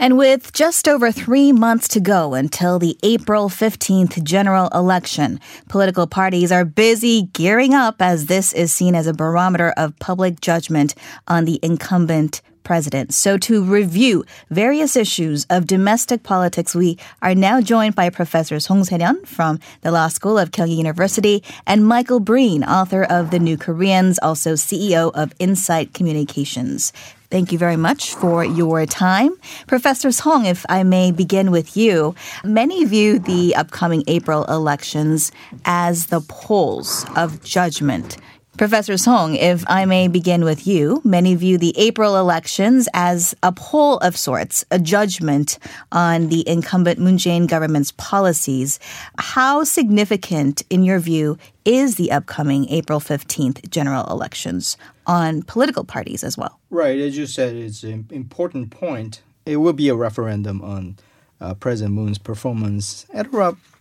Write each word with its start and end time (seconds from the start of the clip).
And 0.00 0.16
with 0.16 0.52
just 0.52 0.86
over 0.86 1.10
three 1.10 1.50
months 1.50 1.88
to 1.88 2.00
go 2.00 2.34
until 2.34 2.78
the 2.78 2.96
April 3.02 3.48
15th 3.48 4.22
general 4.22 4.68
election, 4.68 5.40
political 5.68 6.06
parties 6.06 6.52
are 6.52 6.64
busy 6.64 7.22
gearing 7.32 7.74
up 7.74 8.00
as 8.00 8.26
this 8.26 8.52
is 8.52 8.72
seen 8.72 8.94
as 8.94 9.08
a 9.08 9.12
barometer 9.12 9.70
of 9.76 9.98
public 9.98 10.40
judgment 10.40 10.94
on 11.26 11.46
the 11.46 11.58
incumbent 11.64 12.42
president. 12.62 13.12
So 13.12 13.38
to 13.38 13.64
review 13.64 14.24
various 14.50 14.94
issues 14.94 15.46
of 15.50 15.66
domestic 15.66 16.22
politics, 16.22 16.76
we 16.76 16.96
are 17.20 17.34
now 17.34 17.60
joined 17.60 17.96
by 17.96 18.10
Professors 18.10 18.66
Song 18.66 18.84
Se-ryun 18.84 19.26
from 19.26 19.58
the 19.80 19.90
Law 19.90 20.08
School 20.08 20.38
of 20.38 20.52
Kyung 20.52 20.70
University 20.70 21.42
and 21.66 21.88
Michael 21.88 22.20
Breen, 22.20 22.62
author 22.62 23.02
of 23.02 23.30
The 23.30 23.38
New 23.40 23.56
Koreans, 23.56 24.18
also 24.22 24.52
CEO 24.52 25.10
of 25.14 25.32
Insight 25.40 25.92
Communications. 25.92 26.92
Thank 27.30 27.52
you 27.52 27.58
very 27.58 27.76
much 27.76 28.14
for 28.14 28.42
your 28.42 28.86
time. 28.86 29.36
Professor 29.66 30.10
Song, 30.10 30.46
if 30.46 30.64
I 30.70 30.82
may 30.82 31.12
begin 31.12 31.50
with 31.50 31.76
you. 31.76 32.14
Many 32.42 32.86
view 32.86 33.18
the 33.18 33.54
upcoming 33.54 34.02
April 34.06 34.44
elections 34.44 35.30
as 35.66 36.06
the 36.06 36.22
polls 36.22 37.04
of 37.16 37.44
judgment. 37.44 38.16
Professor 38.58 38.96
Song, 38.96 39.36
if 39.36 39.62
I 39.68 39.84
may 39.84 40.08
begin 40.08 40.44
with 40.44 40.66
you, 40.66 41.00
many 41.04 41.36
view 41.36 41.58
the 41.58 41.72
April 41.78 42.16
elections 42.16 42.88
as 42.92 43.32
a 43.40 43.52
poll 43.52 43.98
of 43.98 44.16
sorts, 44.16 44.64
a 44.72 44.80
judgment 44.80 45.60
on 45.92 46.28
the 46.28 46.46
incumbent 46.48 46.98
Moon 46.98 47.18
Jae-in 47.18 47.46
government's 47.46 47.92
policies. 47.92 48.80
How 49.16 49.62
significant, 49.62 50.64
in 50.70 50.82
your 50.82 50.98
view, 50.98 51.38
is 51.64 51.94
the 51.94 52.10
upcoming 52.10 52.68
April 52.68 52.98
15th 52.98 53.70
general 53.70 54.04
elections 54.10 54.76
on 55.06 55.44
political 55.44 55.84
parties 55.84 56.24
as 56.24 56.36
well? 56.36 56.58
Right, 56.68 56.98
as 56.98 57.16
you 57.16 57.26
said, 57.26 57.54
it's 57.54 57.84
an 57.84 58.08
important 58.10 58.72
point. 58.72 59.22
It 59.46 59.58
will 59.58 59.72
be 59.72 59.88
a 59.88 59.94
referendum 59.94 60.62
on 60.62 60.96
uh, 61.40 61.54
President 61.54 61.94
Moon's 61.94 62.18
performance 62.18 63.06
at 63.14 63.28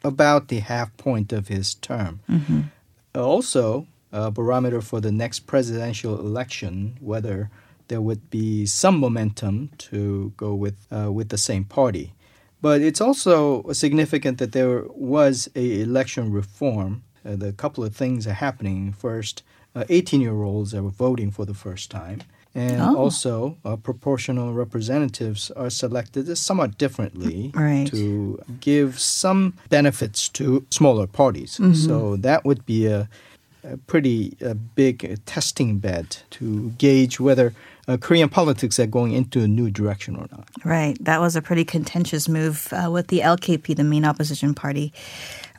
about 0.04 0.50
the 0.50 0.60
half 0.60 0.96
point 0.98 1.34
of 1.34 1.48
his 1.48 1.74
term. 1.74 2.20
Mm-hmm. 2.30 2.62
Also, 3.16 3.88
a 4.12 4.32
barometer 4.32 4.82
for 4.82 5.02
the 5.02 5.12
next 5.12 5.42
presidential 5.42 6.20
election, 6.20 6.98
whether 7.00 7.50
there 7.88 8.02
would 8.02 8.30
be 8.30 8.66
some 8.66 9.00
momentum 9.00 9.70
to 9.78 10.34
go 10.38 10.54
with 10.54 10.76
uh, 10.92 11.12
with 11.12 11.30
the 11.30 11.38
same 11.38 11.64
party. 11.64 12.14
But 12.62 12.82
it's 12.82 13.02
also 13.02 13.72
significant 13.72 14.40
that 14.40 14.52
there 14.52 14.84
was 14.90 15.50
a 15.56 15.82
election 15.82 16.32
reform. 16.32 17.04
Uh, 17.26 17.36
the 17.36 17.54
couple 17.54 17.84
of 17.84 17.96
things 17.96 18.26
are 18.26 18.34
happening. 18.34 18.94
First, 18.94 19.44
18 19.76 20.20
uh, 20.20 20.24
year 20.24 20.44
olds 20.44 20.74
are 20.74 20.82
voting 20.82 21.32
for 21.32 21.46
the 21.46 21.54
first 21.54 21.92
time. 21.92 22.22
And 22.56 22.82
oh. 22.82 22.98
also, 22.98 23.58
uh, 23.64 23.76
proportional 23.76 24.52
representatives 24.54 25.52
are 25.52 25.70
selected 25.70 26.36
somewhat 26.36 26.80
differently 26.80 27.52
right. 27.54 27.86
to 27.92 28.42
give 28.60 29.00
some 29.00 29.54
benefits 29.70 30.28
to 30.30 30.66
smaller 30.72 31.06
parties. 31.06 31.58
Mm-hmm. 31.58 31.74
So 31.74 32.16
that 32.16 32.46
would 32.46 32.66
be 32.66 32.88
a 32.88 33.10
a 33.72 33.78
pretty 33.78 34.38
uh, 34.46 34.54
big 34.54 35.20
testing 35.26 35.80
bed 35.80 36.18
to 36.32 36.70
gauge 36.72 37.20
whether 37.20 37.54
uh, 37.88 37.98
Korean 37.98 38.30
politics 38.30 38.80
are 38.80 38.86
going 38.86 39.14
into 39.14 39.42
a 39.42 39.48
new 39.48 39.70
direction 39.70 40.16
or 40.16 40.28
not. 40.32 40.50
Right. 40.64 40.98
That 41.04 41.22
was 41.22 41.36
a 41.36 41.42
pretty 41.42 41.64
contentious 41.64 42.28
move 42.28 42.68
uh, 42.72 42.90
with 42.92 43.08
the 43.08 43.20
LKP, 43.20 43.76
the 43.76 43.84
main 43.84 44.06
opposition 44.06 44.54
party, 44.54 44.94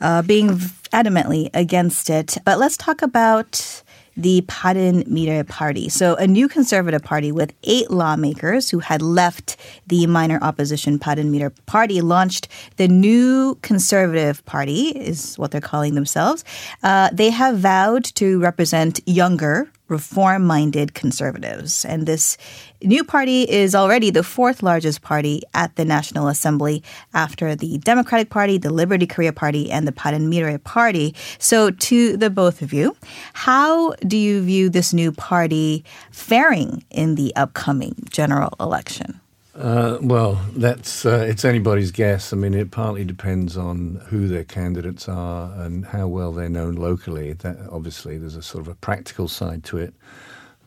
uh, 0.01 0.21
being 0.21 0.49
adamantly 0.93 1.49
against 1.53 2.09
it. 2.09 2.37
But 2.45 2.59
let's 2.59 2.77
talk 2.77 3.01
about 3.01 3.83
the 4.21 4.41
Bareunmirae 4.41 5.47
Party. 5.47 5.89
So, 5.89 6.15
a 6.15 6.27
new 6.27 6.47
conservative 6.47 7.01
party 7.01 7.31
with 7.31 7.53
eight 7.63 7.89
lawmakers 7.89 8.69
who 8.69 8.79
had 8.79 9.01
left 9.01 9.55
the 9.87 10.05
minor 10.07 10.39
opposition 10.41 10.99
Bareunmirae 10.99 11.53
Party 11.65 12.01
launched 12.01 12.47
the 12.77 12.87
new 12.87 13.57
conservative 13.61 14.45
party, 14.45 14.89
is 14.89 15.37
what 15.37 15.51
they're 15.51 15.61
calling 15.61 15.95
themselves. 15.95 16.43
Uh, 16.83 17.09
they 17.13 17.29
have 17.29 17.57
vowed 17.57 18.03
to 18.15 18.39
represent 18.39 18.99
younger, 19.05 19.71
reform 19.87 20.45
minded 20.45 20.93
conservatives. 20.93 21.85
And 21.85 22.05
this 22.05 22.37
new 22.81 23.03
party 23.03 23.43
is 23.43 23.75
already 23.75 24.09
the 24.09 24.23
fourth 24.23 24.63
largest 24.63 25.01
party 25.01 25.41
at 25.53 25.75
the 25.75 25.85
National 25.85 26.27
Assembly 26.27 26.83
after 27.13 27.55
the 27.55 27.77
Democratic 27.79 28.29
Party, 28.29 28.57
the 28.57 28.71
Liberty 28.71 29.07
Korea 29.07 29.33
Party, 29.33 29.71
and 29.71 29.87
the 29.87 29.91
Bareunmirae 29.91 30.63
Party. 30.63 31.15
So, 31.37 31.71
to 31.71 32.17
the 32.17 32.29
both 32.29 32.61
of 32.61 32.73
you, 32.73 32.95
how 33.33 33.93
do 34.07 34.17
you 34.17 34.41
view 34.41 34.69
this 34.69 34.93
new 34.93 35.11
party 35.11 35.83
faring 36.11 36.83
in 36.89 37.15
the 37.15 37.35
upcoming 37.35 37.95
general 38.09 38.53
election? 38.59 39.19
Uh, 39.55 39.97
well, 40.01 40.39
that's 40.55 41.05
uh, 41.05 41.25
it's 41.27 41.43
anybody's 41.43 41.91
guess. 41.91 42.31
I 42.31 42.37
mean, 42.37 42.53
it 42.53 42.71
partly 42.71 43.03
depends 43.03 43.57
on 43.57 44.01
who 44.07 44.29
their 44.29 44.45
candidates 44.45 45.09
are 45.09 45.51
and 45.61 45.85
how 45.85 46.07
well 46.07 46.31
they're 46.31 46.47
known 46.47 46.75
locally. 46.75 47.33
That 47.33 47.57
obviously 47.69 48.17
there's 48.17 48.37
a 48.37 48.41
sort 48.41 48.61
of 48.61 48.69
a 48.69 48.75
practical 48.75 49.27
side 49.27 49.65
to 49.65 49.77
it, 49.77 49.93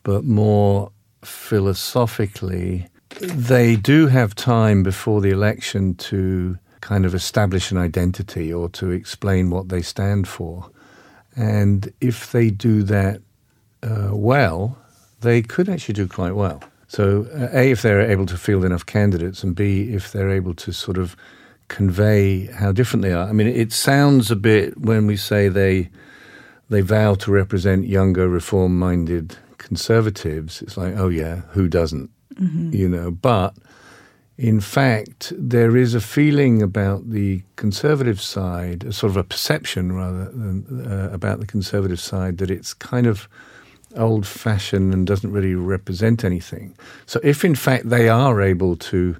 but 0.03 0.25
more 0.25 0.93
philosophically, 1.23 2.89
they 3.21 3.77
do 3.77 4.07
have 4.07 4.35
time 4.35 4.83
before 4.83 5.21
the 5.21 5.31
election 5.31 5.95
to 5.95 6.59
kind 6.81 7.05
of 7.07 7.15
establish 7.15 7.71
an 7.71 7.79
identity 7.79 8.53
or 8.53 8.69
to 8.71 8.91
explain 8.91 9.51
what 9.51 9.69
they 9.69 9.83
stand 9.83 10.27
for, 10.27 10.71
and 11.37 11.93
if 12.01 12.33
they 12.33 12.51
do 12.51 12.83
that 12.83 13.21
uh, 13.83 14.11
well, 14.13 14.77
they 15.21 15.43
could 15.43 15.69
actually 15.69 15.95
do 15.95 16.07
quite 16.07 16.35
well. 16.35 16.63
So, 16.89 17.27
uh, 17.35 17.49
A, 17.53 17.71
if 17.71 17.83
they're 17.83 18.03
able 18.03 18.27
to 18.27 18.37
field 18.37 18.65
enough 18.65 18.85
candidates, 18.85 19.43
and 19.43 19.55
B, 19.55 19.93
if 19.95 20.13
they're 20.13 20.31
able 20.31 20.55
to 20.55 20.73
sort 20.73 20.99
of 20.99 21.17
convey 21.69 22.47
how 22.47 22.71
different 22.71 23.03
they 23.03 23.13
are. 23.13 23.27
I 23.27 23.33
mean, 23.33 23.47
it 23.47 23.73
sounds 23.73 24.31
a 24.31 24.37
bit 24.37 24.79
when 24.79 25.07
we 25.07 25.17
say 25.17 25.49
they 25.49 25.89
they 26.69 26.81
vow 26.81 27.15
to 27.15 27.31
represent 27.31 27.87
younger, 27.87 28.29
reform-minded 28.29 29.37
conservatives. 29.63 30.63
It's 30.63 30.77
like, 30.77 30.95
oh 30.97 31.09
yeah, 31.09 31.43
who 31.51 31.69
doesn't? 31.69 32.11
Mm-hmm. 32.35 32.75
You 32.75 32.89
know, 32.89 33.11
but 33.11 33.55
in 34.39 34.61
fact, 34.61 35.33
there 35.37 35.77
is 35.77 35.95
a 35.95 36.01
feeling 36.01 36.63
about 36.63 37.11
the 37.11 37.43
conservative 37.57 38.21
side, 38.21 38.85
a 38.85 38.93
sort 38.93 39.11
of 39.11 39.17
a 39.17 39.25
perception 39.25 39.93
rather 39.93 40.25
than 40.25 40.87
uh, 40.91 41.11
about 41.13 41.41
the 41.41 41.47
conservative 41.47 42.01
side 42.01 42.39
that 42.39 42.51
it's 42.51 42.75
kind 42.75 43.07
of 43.07 43.29
old 43.97 44.27
fashioned 44.27 44.95
and 44.95 45.07
doesn't 45.07 45.31
really 45.31 45.55
represent 45.55 46.25
anything. 46.25 46.75
So, 47.07 47.21
if 47.23 47.45
in 47.45 47.55
fact 47.55 47.89
they 47.89 48.09
are 48.09 48.41
able 48.41 48.77
to 48.77 49.17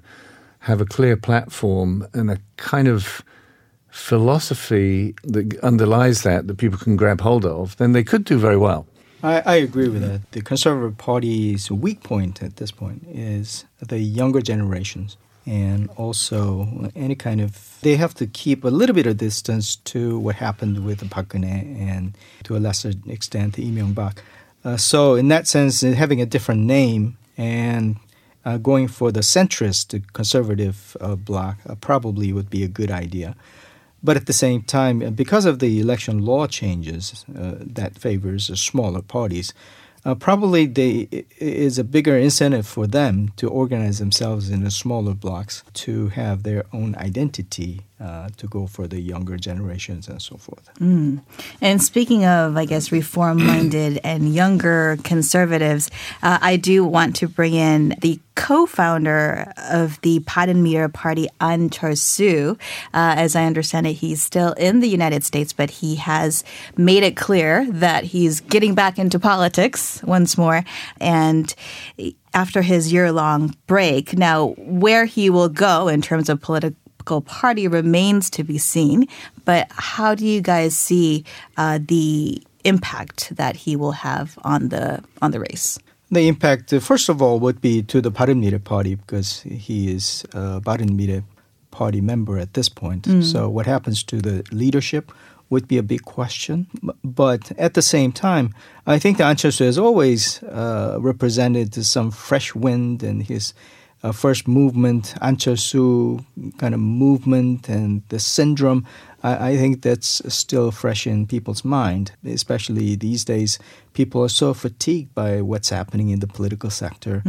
have 0.59 0.81
a 0.81 0.85
clear 0.85 1.15
platform 1.15 2.07
and 2.13 2.31
a 2.31 2.39
kind 2.57 2.87
of 2.87 3.21
philosophy 3.89 5.13
that 5.23 5.59
underlies 5.59 6.23
that 6.23 6.47
that 6.47 6.57
people 6.57 6.79
can 6.79 6.95
grab 6.95 7.21
hold 7.21 7.45
of, 7.45 7.77
then 7.77 7.91
they 7.91 8.03
could 8.03 8.25
do 8.25 8.39
very 8.39 8.57
well. 8.57 8.87
I, 9.23 9.39
I, 9.45 9.55
agree 9.55 9.87
with 9.87 10.01
that. 10.01 10.29
The 10.33 10.41
Conservative 10.41 10.97
Party's 10.97 11.71
weak 11.71 12.03
point 12.03 12.43
at 12.43 12.57
this 12.57 12.71
point 12.71 13.05
is 13.09 13.63
the 13.79 13.99
younger 13.99 14.41
generations. 14.41 15.15
And 15.45 15.89
also, 15.95 16.91
any 16.95 17.15
kind 17.15 17.39
of, 17.41 17.77
they 17.81 17.95
have 17.95 18.13
to 18.15 18.27
keep 18.27 18.65
a 18.65 18.69
little 18.69 18.93
bit 18.93 19.07
of 19.07 19.17
distance 19.17 19.77
to 19.77 20.19
what 20.19 20.35
happened 20.35 20.85
with 20.85 21.09
Park 21.09 21.29
Geun-hye 21.29 21.65
and 21.79 22.17
to 22.43 22.57
a 22.57 22.59
lesser 22.59 22.93
extent, 23.07 23.57
Lee 23.57 23.71
Myung-bak. 23.71 24.21
Uh, 24.65 24.77
so 24.77 25.15
in 25.15 25.29
that 25.29 25.47
sense, 25.47 25.83
uh, 25.83 25.91
having 25.91 26.21
a 26.21 26.25
different 26.25 26.61
name 26.61 27.17
and 27.37 27.97
uh, 28.45 28.57
going 28.57 28.87
for 28.87 29.11
the 29.11 29.21
centrist 29.21 30.01
conservative 30.13 30.95
uh, 30.99 31.15
bloc 31.15 31.57
uh, 31.67 31.75
probably 31.75 32.31
would 32.33 32.49
be 32.49 32.63
a 32.63 32.67
good 32.67 32.91
idea. 32.91 33.35
But 34.03 34.17
at 34.17 34.25
the 34.25 34.33
same 34.33 34.63
time, 34.63 35.01
uh, 35.01 35.09
because 35.11 35.45
of 35.45 35.59
the 35.59 35.79
election 35.79 36.19
law 36.25 36.45
changes 36.47 37.23
that 37.27 37.97
favors 37.97 38.59
smaller 38.59 39.01
parties, 39.01 39.53
probably 40.19 40.65
they 40.65 41.07
is 41.39 41.79
a 41.79 41.83
bigger 41.83 42.17
incentive 42.17 42.67
for 42.67 42.87
them 42.87 43.31
to 43.37 43.47
organize 43.47 43.99
themselves 43.99 44.49
in 44.49 44.63
the 44.63 44.71
smaller 44.71 45.13
blocks 45.13 45.63
to 45.73 46.09
have 46.09 46.43
their 46.43 46.65
own 46.73 46.95
identity 46.95 47.81
uh, 48.03 48.27
to 48.35 48.47
go 48.47 48.67
for 48.67 48.85
the 48.85 48.99
younger 48.99 49.37
generations 49.37 50.09
and 50.09 50.21
so 50.21 50.35
forth. 50.35 50.69
Mm. 50.79 51.21
And 51.61 51.81
speaking 51.81 52.25
of, 52.25 52.57
I 52.57 52.65
guess, 52.65 52.91
reform 52.91 53.45
minded 53.45 53.99
and 54.03 54.33
younger 54.33 54.97
conservatives, 55.03 55.89
uh, 56.21 56.37
I 56.41 56.57
do 56.57 56.83
want 56.83 57.15
to 57.17 57.29
bring 57.29 57.53
in 57.53 57.95
the 58.01 58.19
co 58.35 58.65
founder 58.65 59.53
of 59.69 60.01
the 60.01 60.19
Bareunmirae 60.19 60.91
Party, 60.91 61.29
Ahn 61.39 61.69
Cheol-soo. 61.69 62.57
Uh, 62.93 63.15
as 63.17 63.35
I 63.35 63.45
understand 63.45 63.87
it, 63.87 63.93
he's 63.93 64.21
still 64.21 64.53
in 64.53 64.81
the 64.81 64.89
United 64.89 65.23
States, 65.23 65.53
but 65.53 65.69
he 65.69 65.95
has 65.95 66.43
made 66.75 67.03
it 67.03 67.15
clear 67.15 67.65
that 67.71 68.03
he's 68.03 68.41
getting 68.41 68.75
back 68.75 68.99
into 68.99 69.19
politics 69.19 69.92
once 70.03 70.37
more. 70.37 70.63
And 70.99 71.53
after 72.33 72.61
his 72.61 72.91
year 72.91 73.11
long 73.11 73.55
break. 73.67 74.17
Now, 74.17 74.55
where 74.57 75.05
he 75.05 75.29
will 75.29 75.49
go 75.49 75.87
in 75.87 76.01
terms 76.01 76.29
of 76.29 76.41
political 76.41 77.21
party 77.21 77.67
remains 77.67 78.29
to 78.31 78.43
be 78.43 78.57
seen. 78.57 79.07
But 79.45 79.67
how 79.71 80.15
do 80.15 80.25
you 80.25 80.41
guys 80.41 80.75
see 80.75 81.25
uh, 81.57 81.79
the 81.85 82.41
impact 82.63 83.35
that 83.35 83.55
he 83.55 83.75
will 83.75 83.91
have 83.91 84.37
on 84.43 84.69
the 84.69 85.03
on 85.21 85.31
the 85.31 85.39
race? 85.39 85.77
The 86.11 86.27
impact, 86.27 86.71
uh, 86.71 86.79
first 86.79 87.09
of 87.09 87.21
all, 87.21 87.39
would 87.39 87.59
be 87.59 87.81
to 87.83 87.99
the 87.99 88.11
Bareunmirae 88.11 88.63
party 88.63 88.95
because 88.95 89.41
he 89.41 89.91
is 89.91 90.25
a 90.33 90.61
Bareunmirae 90.61 91.23
party 91.71 92.01
member 92.01 92.37
at 92.37 92.53
this 92.53 92.69
point. 92.69 93.03
Mm. 93.03 93.23
So 93.23 93.49
what 93.49 93.65
happens 93.65 94.03
to 94.03 94.21
the 94.21 94.43
leadership 94.51 95.11
would 95.53 95.67
be 95.67 95.77
a 95.77 95.83
big 95.93 96.03
question. 96.03 96.67
But 97.03 97.43
at 97.57 97.73
the 97.73 97.81
same 97.81 98.11
time, 98.11 98.45
I 98.85 98.99
think 98.99 99.17
that 99.17 99.27
Ahn 99.29 99.37
Cheol-soo 99.37 99.65
has 99.65 99.77
always 99.77 100.43
uh, 100.43 100.97
represented 100.99 101.73
some 101.85 102.11
fresh 102.11 102.55
wind 102.55 103.03
in 103.03 103.21
his 103.21 103.53
uh, 104.03 104.11
first 104.11 104.47
movement, 104.47 105.15
Cheol-soo 105.21 106.19
kind 106.57 106.73
of 106.73 106.81
movement 106.81 107.69
and 107.69 108.01
the 108.09 108.19
syndrome. 108.19 108.85
I, 109.23 109.51
I 109.51 109.57
think 109.57 109.81
that's 109.81 110.21
still 110.27 110.71
fresh 110.71 111.07
in 111.07 111.27
people's 111.27 111.63
mind, 111.63 112.11
especially 112.25 112.97
these 112.97 113.23
days. 113.23 113.59
People 113.93 114.21
are 114.25 114.29
so 114.29 114.53
fatigued 114.53 115.15
by 115.15 115.41
what's 115.41 115.69
happening 115.69 116.09
in 116.09 116.19
the 116.19 116.27
political 116.27 116.69
sector. 116.69 117.23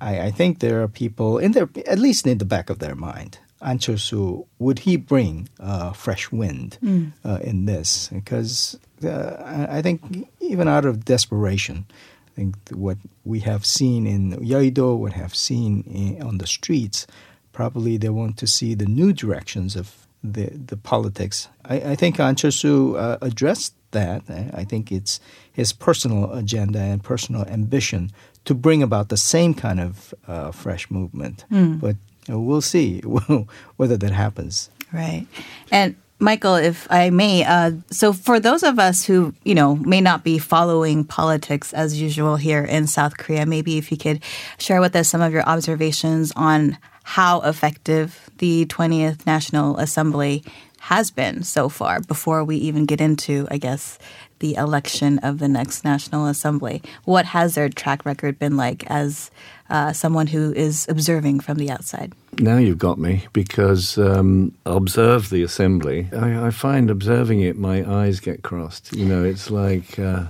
I, 0.00 0.12
I 0.28 0.30
think 0.30 0.58
there 0.58 0.82
are 0.82 0.88
people 0.88 1.38
in 1.38 1.52
their, 1.52 1.68
at 1.86 1.98
least 1.98 2.26
in 2.26 2.38
the 2.38 2.44
back 2.44 2.70
of 2.70 2.78
their 2.78 2.94
mind. 2.94 3.38
Ahn 3.62 3.78
Cheol-soo, 3.78 4.46
would 4.58 4.80
he 4.80 4.96
bring 4.96 5.48
uh, 5.60 5.92
fresh 5.92 6.30
wind 6.32 6.78
uh, 7.24 7.38
in 7.42 7.66
this? 7.66 8.08
Because 8.08 8.78
uh, 9.04 9.66
I, 9.68 9.82
think 9.82 10.28
even 10.40 10.68
out 10.68 10.84
of 10.84 11.04
desperation, 11.04 11.86
I 12.26 12.30
think 12.34 12.56
what 12.70 12.98
we 13.24 13.40
have 13.40 13.64
seen 13.64 14.06
in 14.06 14.32
Yeouido, 14.32 14.98
what 14.98 15.12
have 15.12 15.34
seen 15.34 15.82
in, 15.82 16.22
on 16.22 16.38
the 16.38 16.46
streets, 16.46 17.06
probably 17.52 17.96
they 17.96 18.08
want 18.08 18.36
to 18.38 18.46
see 18.46 18.74
the 18.74 18.86
new 18.86 19.12
directions 19.12 19.76
of 19.76 20.06
the 20.24 20.46
the 20.46 20.76
politics. 20.76 21.48
I, 21.64 21.92
I 21.92 21.94
think 21.96 22.20
Ahn 22.20 22.36
Cheol-soo 22.36 22.96
uh, 22.96 23.18
addressed 23.20 23.74
that. 23.90 24.22
I, 24.28 24.60
I 24.60 24.64
think 24.64 24.92
it's 24.92 25.20
his 25.52 25.72
personal 25.72 26.32
agenda 26.32 26.78
and 26.78 27.02
personal 27.02 27.44
ambition 27.46 28.10
to 28.44 28.54
bring 28.54 28.82
about 28.82 29.08
the 29.08 29.16
same 29.16 29.54
kind 29.54 29.80
of 29.80 30.14
uh, 30.26 30.50
fresh 30.52 30.90
movement. 30.90 31.44
But 31.78 31.96
uh, 31.96 32.11
we'll 32.28 32.60
see 32.60 33.00
whether 33.76 33.96
that 33.96 34.12
happens. 34.12 34.70
Right. 34.92 35.26
And 35.70 35.96
Michael, 36.18 36.54
if 36.54 36.86
I 36.88 37.10
may, 37.10 37.44
uh, 37.44 37.72
so 37.90 38.12
for 38.12 38.38
those 38.38 38.62
of 38.62 38.78
us 38.78 39.04
who, 39.04 39.34
you 39.42 39.56
know, 39.56 39.74
may 39.76 40.00
not 40.00 40.22
be 40.22 40.38
following 40.38 41.04
politics 41.04 41.72
as 41.72 42.00
usual 42.00 42.36
here 42.36 42.62
in 42.62 42.86
South 42.86 43.16
Korea, 43.16 43.44
maybe 43.44 43.76
if 43.76 43.90
you 43.90 43.98
could 43.98 44.22
share 44.58 44.80
with 44.80 44.94
us 44.94 45.08
some 45.08 45.20
of 45.20 45.32
your 45.32 45.42
observations 45.42 46.32
on 46.36 46.78
how 47.02 47.40
effective 47.40 48.30
the 48.38 48.66
20th 48.66 49.26
National 49.26 49.76
Assembly 49.78 50.44
has 50.82 51.12
been 51.12 51.44
so 51.44 51.68
far 51.68 52.00
before 52.00 52.42
we 52.42 52.56
even 52.56 52.86
get 52.86 53.00
into, 53.00 53.46
I 53.52 53.58
guess, 53.58 54.00
the 54.40 54.56
election 54.56 55.20
of 55.20 55.38
the 55.38 55.46
next 55.46 55.84
National 55.84 56.26
Assembly. 56.26 56.82
What 57.04 57.24
has 57.26 57.54
their 57.54 57.68
track 57.68 58.04
record 58.04 58.36
been 58.36 58.56
like 58.56 58.84
as 58.88 59.30
uh, 59.70 59.92
someone 59.92 60.26
who 60.26 60.52
is 60.52 60.86
observing 60.88 61.38
from 61.38 61.58
the 61.58 61.70
outside? 61.70 62.12
Now 62.38 62.56
you've 62.56 62.78
got 62.78 62.98
me 62.98 63.28
because 63.32 63.96
um, 63.96 64.56
observe 64.66 65.30
the 65.30 65.44
assembly. 65.44 66.08
I, 66.12 66.48
I 66.48 66.50
find 66.50 66.90
observing 66.90 67.42
it, 67.42 67.56
my 67.56 67.88
eyes 67.88 68.18
get 68.18 68.42
crossed. 68.42 68.92
You 68.92 69.06
know, 69.06 69.22
it's 69.22 69.52
like 69.52 70.00
uh, 70.00 70.24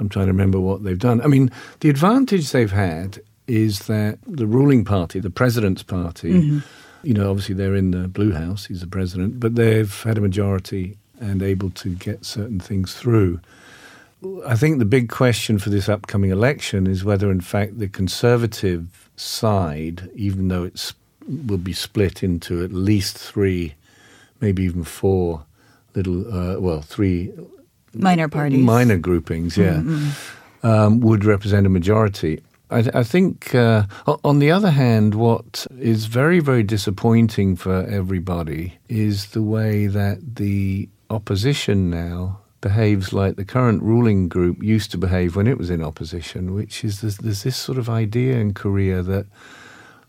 I'm 0.00 0.08
trying 0.08 0.26
to 0.26 0.32
remember 0.32 0.58
what 0.58 0.84
they've 0.84 0.98
done. 0.98 1.20
I 1.20 1.26
mean, 1.26 1.50
the 1.80 1.90
advantage 1.90 2.50
they've 2.50 2.72
had 2.72 3.20
is 3.46 3.80
that 3.80 4.18
the 4.26 4.46
ruling 4.46 4.86
party, 4.86 5.20
the 5.20 5.28
president's 5.28 5.82
party, 5.82 6.62
you 7.02 7.14
know, 7.14 7.30
obviously 7.30 7.54
they're 7.54 7.74
in 7.74 7.90
the 7.90 8.08
Blue 8.08 8.32
House, 8.32 8.66
he's 8.66 8.80
the 8.80 8.86
president, 8.86 9.40
but 9.40 9.54
they've 9.54 10.02
had 10.02 10.18
a 10.18 10.20
majority 10.20 10.96
and 11.20 11.42
able 11.42 11.70
to 11.70 11.94
get 11.94 12.24
certain 12.24 12.60
things 12.60 12.94
through. 12.94 13.40
I 14.46 14.56
think 14.56 14.78
the 14.78 14.84
big 14.84 15.08
question 15.08 15.58
for 15.58 15.70
this 15.70 15.88
upcoming 15.88 16.30
election 16.30 16.86
is 16.86 17.04
whether, 17.04 17.30
in 17.30 17.40
fact, 17.40 17.78
the 17.78 17.88
conservative 17.88 19.08
side, 19.16 20.10
even 20.14 20.48
though 20.48 20.64
it 20.64 20.92
will 21.46 21.58
be 21.58 21.72
split 21.72 22.22
into 22.22 22.62
at 22.64 22.72
least 22.72 23.16
three, 23.18 23.74
maybe 24.40 24.64
even 24.64 24.84
four 24.84 25.44
little, 25.94 26.32
uh, 26.32 26.58
well, 26.58 26.82
three 26.82 27.32
Minor 27.94 28.28
parties. 28.28 28.62
minor 28.62 28.98
groupings, 28.98 29.56
yeah, 29.56 29.82
um, 30.62 31.00
would 31.00 31.24
represent 31.24 31.66
a 31.66 31.70
majority. 31.70 32.42
I, 32.70 32.78
I 32.94 33.02
think, 33.04 33.54
uh, 33.54 33.84
on 34.24 34.40
the 34.40 34.50
other 34.50 34.70
hand, 34.70 35.14
what 35.14 35.66
is 35.78 36.06
very, 36.06 36.40
very 36.40 36.62
disappointing 36.62 37.56
for 37.56 37.84
everybody 37.86 38.78
is 38.88 39.26
the 39.26 39.42
way 39.42 39.86
that 39.86 40.36
the 40.36 40.88
opposition 41.08 41.90
now 41.90 42.40
behaves 42.60 43.12
like 43.12 43.36
the 43.36 43.44
current 43.44 43.82
ruling 43.82 44.28
group 44.28 44.60
used 44.62 44.90
to 44.90 44.98
behave 44.98 45.36
when 45.36 45.46
it 45.46 45.58
was 45.58 45.70
in 45.70 45.82
opposition, 45.82 46.54
which 46.54 46.82
is 46.82 47.00
there's, 47.00 47.18
there's 47.18 47.44
this 47.44 47.56
sort 47.56 47.78
of 47.78 47.88
idea 47.88 48.36
in 48.38 48.52
Korea 48.54 49.02
that 49.02 49.26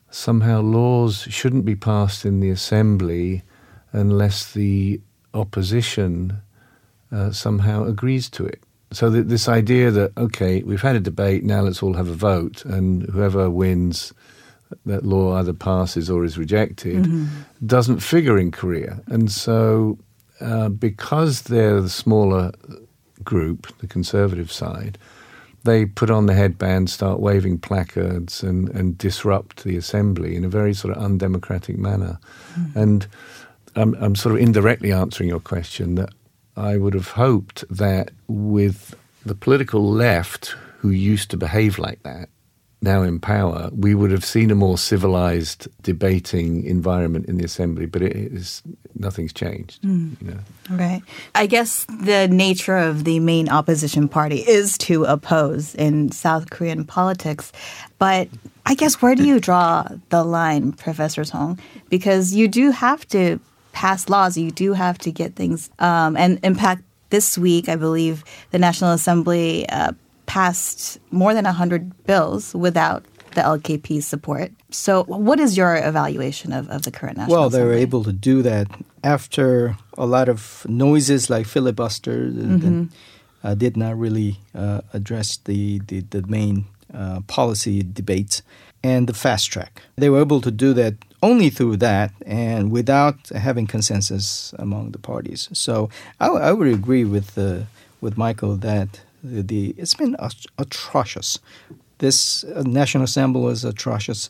somehow 0.10 0.62
laws 0.62 1.28
shouldn't 1.30 1.66
be 1.66 1.76
passed 1.76 2.26
in 2.26 2.40
the 2.40 2.50
assembly 2.50 3.44
unless 3.92 4.52
the 4.52 5.00
opposition 5.34 6.42
uh, 7.12 7.32
somehow 7.32 7.84
agrees 7.84 8.30
to 8.30 8.46
it. 8.46 8.64
So 8.92 9.10
that 9.10 9.28
this 9.28 9.50
idea 9.50 9.92
that 9.92 10.18
okay, 10.18 10.64
we've 10.64 10.82
had 10.82 10.96
a 10.96 11.02
debate, 11.02 11.44
now 11.44 11.62
let's 11.62 11.84
all 11.84 11.96
have 11.96 12.08
a 12.08 12.14
vote, 12.14 12.64
and 12.66 13.04
whoever 13.10 13.50
wins, 13.50 14.14
that 14.86 15.06
law 15.06 15.36
either 15.36 15.54
passes 15.54 16.10
or 16.10 16.24
is 16.24 16.38
rejected, 16.38 17.06
doesn't 17.66 18.00
figure 18.00 18.38
in 18.38 18.52
Korea. 18.52 19.02
And 19.08 19.32
so, 19.32 19.98
uh, 20.40 20.70
because 20.70 21.44
they're 21.44 21.82
the 21.82 21.90
smaller 21.90 22.52
group, 23.24 23.78
the 23.80 23.88
conservative 23.88 24.52
side, 24.52 24.98
they 25.64 25.86
put 25.86 26.10
on 26.10 26.28
the 26.28 26.34
headband, 26.34 26.90
start 26.90 27.20
waving 27.20 27.60
placards, 27.60 28.42
and, 28.42 28.70
and 28.70 28.98
disrupt 28.98 29.64
the 29.64 29.76
assembly 29.76 30.36
in 30.36 30.46
a 30.46 30.50
very 30.50 30.74
sort 30.74 30.96
of 30.96 31.04
undemocratic 31.04 31.78
manner. 31.78 32.20
And 32.76 33.06
I'm, 33.76 33.94
I'm 33.96 34.16
sort 34.16 34.36
of 34.36 34.42
indirectly 34.42 34.92
answering 34.92 35.30
your 35.30 35.42
question 35.42 35.96
that 35.96 36.10
I 36.58 36.78
would 36.78 36.94
have 36.94 37.12
hoped 37.12 37.64
that 37.70 38.12
with 38.28 38.96
the 39.26 39.36
political 39.36 39.90
left, 39.90 40.56
who 40.80 40.90
used 40.90 41.30
to 41.32 41.38
behave 41.38 41.78
like 41.78 42.04
that, 42.04 42.30
now 42.82 43.02
in 43.02 43.20
power, 43.20 43.70
we 43.74 43.96
would 43.96 44.12
have 44.12 44.24
seen 44.24 44.52
a 44.52 44.56
more 44.56 44.78
civilized 44.78 45.68
debating 45.82 46.64
environment 46.64 47.26
in 47.26 47.38
the 47.38 47.44
assembly. 47.44 47.88
But 47.88 48.04
it 48.04 48.16
is 48.16 48.62
nothing's 48.96 49.34
changed. 49.34 49.82
Hmm. 49.82 50.14
You 50.22 50.32
know. 50.32 50.40
Right. 50.70 51.02
I 51.34 51.48
guess 51.48 51.86
the 51.86 52.28
nature 52.28 52.78
of 52.78 53.04
the 53.04 53.20
main 53.20 53.50
opposition 53.50 54.08
party 54.08 54.40
is 54.40 54.78
to 54.80 55.06
oppose 55.06 55.74
in 55.76 56.12
South 56.12 56.50
Korean 56.50 56.86
politics. 56.86 57.52
But 57.98 58.30
I 58.66 58.76
guess 58.76 59.02
where 59.02 59.16
do 59.16 59.26
you 59.26 59.40
draw 59.40 59.88
the 60.10 60.24
line, 60.24 60.74
Professor 60.74 61.24
Song? 61.24 61.60
Because 61.90 62.34
you 62.34 62.48
do 62.48 62.72
have 62.72 63.08
to 63.08 63.40
pass 63.78 64.10
laws, 64.10 64.36
you 64.38 64.50
do 64.50 64.74
have 64.74 64.98
to 64.98 65.12
get 65.12 65.36
things. 65.36 65.70
Um, 65.78 66.18
and 66.18 66.40
in 66.42 66.56
fact, 66.56 66.82
this 67.12 67.38
week, 67.38 67.70
I 67.70 67.76
believe 67.76 68.24
the 68.50 68.58
National 68.58 68.92
Assembly 68.92 69.70
uh, 69.70 69.92
passed 70.26 70.98
more 71.12 71.36
than 71.36 71.46
100 71.46 72.06
bills 72.06 72.56
without 72.56 73.06
the 73.36 73.42
LKP's 73.42 74.08
support. 74.08 74.50
So, 74.72 75.04
what 75.04 75.40
is 75.40 75.56
your 75.56 75.76
evaluation 75.78 76.54
of, 76.54 76.68
of 76.70 76.82
the 76.82 76.92
current 76.92 77.18
National 77.18 77.38
Well, 77.38 77.50
they 77.52 77.64
were 77.64 77.80
able 77.88 78.04
to 78.04 78.12
do 78.12 78.42
that 78.42 78.66
after 79.04 79.78
a 79.96 80.08
lot 80.08 80.28
of 80.28 80.66
noises 80.68 81.30
like 81.30 81.46
filibuster 81.46 82.32
that 82.32 82.48
Mm-hmm. 82.48 82.84
uh, 83.44 83.54
did 83.54 83.78
not 83.78 83.94
really 83.96 84.40
uh, 84.56 84.82
address 84.92 85.38
the, 85.46 85.80
the, 85.88 86.00
the 86.10 86.24
main 86.26 86.66
uh, 86.92 87.22
policy 87.28 87.84
debates 87.84 88.42
and 88.84 89.06
the 89.08 89.14
fast 89.14 89.52
track. 89.52 89.84
They 89.98 90.10
were 90.10 90.20
able 90.20 90.42
to 90.42 90.52
do 90.52 90.74
that 90.74 90.94
only 91.24 91.50
through 91.50 91.78
that 91.78 92.12
and 92.26 92.72
without 92.72 93.30
having 93.30 93.68
consensus 93.68 94.54
among 94.60 94.92
the 94.92 95.00
parties. 95.00 95.50
So 95.54 95.90
I, 96.20 96.28
I 96.28 96.52
would 96.52 96.68
agree 96.68 97.06
with 97.06 97.38
uh, 97.38 97.62
with 98.02 98.18
Michael 98.18 98.56
that 98.58 99.02
the, 99.24 99.42
the 99.42 99.76
it's 99.78 99.96
been 99.96 100.16
at- 100.20 100.46
atrocious. 100.58 101.40
This 102.00 102.44
uh, 102.44 102.62
National 102.66 103.04
Assembly 103.06 103.42
was 103.42 103.66
atrocious. 103.66 104.30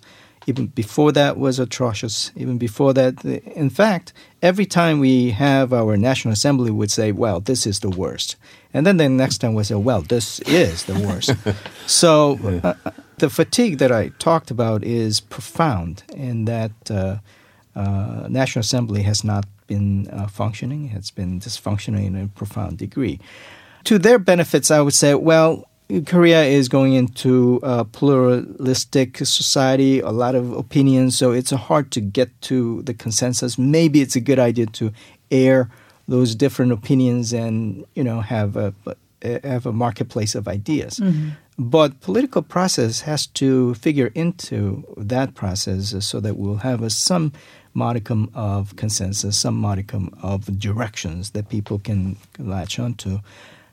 Even 0.50 0.68
before 0.68 1.12
that 1.12 1.38
was 1.38 1.60
atrocious. 1.60 2.32
Even 2.38 2.58
before 2.58 2.94
that, 2.94 3.18
the- 3.18 3.44
in 3.54 3.70
fact, 3.70 4.14
every 4.42 4.66
time 4.66 5.00
we 5.02 5.32
have 5.32 5.74
our 5.74 5.98
National 5.98 6.32
Assembly, 6.32 6.72
we 6.72 6.78
would 6.78 6.92
say, 6.92 7.12
"Well, 7.12 7.42
this 7.42 7.68
is 7.68 7.80
the 7.82 7.90
worst," 7.90 8.38
and 8.74 8.86
then 8.86 8.96
the 8.96 9.10
next 9.10 9.40
time 9.40 9.56
we 9.56 9.64
say, 9.66 9.76
"Well, 9.76 10.02
this 10.04 10.40
is 10.48 10.86
the 10.86 10.98
worst." 11.06 11.32
so 11.86 12.40
uh, 12.64 12.74
uh, 12.86 12.92
the 13.18 13.30
fatigue 13.30 13.78
that 13.80 13.92
I 13.92 14.10
talked 14.20 14.52
about 14.52 14.84
is 14.84 15.20
profound, 15.20 16.04
in 16.14 16.46
that 16.46 16.72
uh, 16.90 17.18
uh, 17.76 18.28
National 18.30 18.62
Assembly 18.62 19.04
has 19.04 19.24
not 19.24 19.46
been 19.68 20.08
uh, 20.10 20.28
functioning; 20.28 20.90
has 20.90 21.12
been 21.12 21.40
dysfunctioning 21.40 22.06
in 22.06 22.16
a 22.16 22.28
profound 22.28 22.78
degree 22.78 23.20
to 23.88 23.98
their 23.98 24.20
benefits, 24.20 24.70
I 24.70 24.82
would 24.82 24.94
say, 24.94 25.16
well, 25.16 25.66
Korea 26.06 26.44
is 26.44 26.68
going 26.68 26.92
into 26.92 27.62
a 27.64 27.86
pluralistic 27.86 29.18
society, 29.20 30.02
a 30.02 30.10
lot 30.10 30.36
of 30.36 30.52
opinions, 30.52 31.18
so 31.18 31.32
it's 31.32 31.52
hard 31.52 31.90
to 31.92 32.02
get 32.02 32.30
to 32.42 32.82
the 32.82 32.94
consensus. 32.94 33.58
Maybe 33.58 34.02
it's 34.02 34.18
a 34.18 34.20
good 34.20 34.40
idea 34.40 34.66
to 34.66 34.92
air 35.32 35.70
those 36.10 36.36
different 36.36 36.74
opinions 36.74 37.32
and 37.32 37.86
you 37.94 38.04
know 38.04 38.20
have 38.20 38.58
a 38.58 38.74
have 39.22 39.66
a 39.66 39.72
marketplace 39.72 40.36
of 40.36 40.50
ideas. 40.50 41.00
But 41.60 42.02
political 42.02 42.44
process 42.44 43.02
has 43.02 43.26
to 43.28 43.74
figure 43.76 44.12
into 44.14 44.86
that 44.96 45.34
process 45.34 45.96
so 46.06 46.20
that 46.20 46.38
we'll 46.38 46.58
have 46.58 46.84
a, 46.84 46.90
some 46.92 47.34
modicum 47.74 48.30
of 48.34 48.76
consensus, 48.76 49.38
some 49.38 49.56
modicum 49.56 50.14
of 50.22 50.60
directions 50.60 51.32
that 51.32 51.50
people 51.50 51.80
can 51.80 52.18
latch 52.38 52.78
onto. 52.78 53.20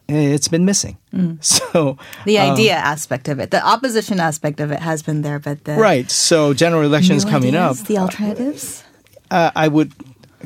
It's 0.08 0.48
been 0.48 0.64
missing. 0.64 0.96
Mm. 1.12 1.38
So 1.74 1.98
the 2.24 2.38
um, 2.38 2.52
idea 2.52 2.76
um, 2.76 2.84
aspect 2.84 3.28
of 3.28 3.38
it, 3.38 3.50
the 3.50 3.66
opposition 3.66 4.20
aspect 4.20 4.60
of 4.60 4.70
it, 4.70 4.80
has 4.80 5.02
been 5.02 5.22
there, 5.22 5.38
but 5.38 5.64
the 5.64 5.74
right. 5.74 6.10
So 6.10 6.54
general 6.54 6.82
elections 6.82 7.24
coming 7.24 7.56
ideas, 7.56 7.80
up. 7.80 7.86
The 7.86 7.98
alternatives. 7.98 8.84
Uh, 9.30 9.50
I 9.56 9.68
would 9.68 9.92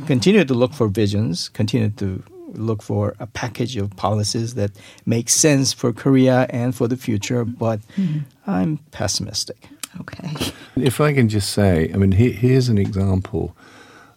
continue 0.06 0.44
to 0.44 0.54
look 0.54 0.72
for 0.72 0.88
visions. 0.88 1.48
Continue 1.48 1.90
to 1.90 2.22
look 2.54 2.82
for 2.82 3.14
a 3.18 3.26
package 3.26 3.76
of 3.76 3.94
policies 3.96 4.54
that 4.54 4.70
make 5.06 5.28
sense 5.28 5.72
for 5.72 5.92
Korea 5.92 6.46
and 6.50 6.74
for 6.74 6.88
the 6.88 6.96
future. 6.96 7.44
But 7.44 7.80
mm. 7.96 8.22
I'm 8.46 8.78
pessimistic. 8.90 9.68
Okay. 10.00 10.52
If 10.76 11.00
I 11.00 11.12
can 11.12 11.28
just 11.28 11.50
say, 11.50 11.90
I 11.92 11.96
mean, 11.96 12.12
here's 12.12 12.68
an 12.68 12.78
example 12.78 13.56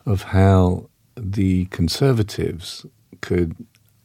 of 0.06 0.24
how 0.24 0.90
the 1.16 1.66
conservatives 1.66 2.86
could 3.22 3.56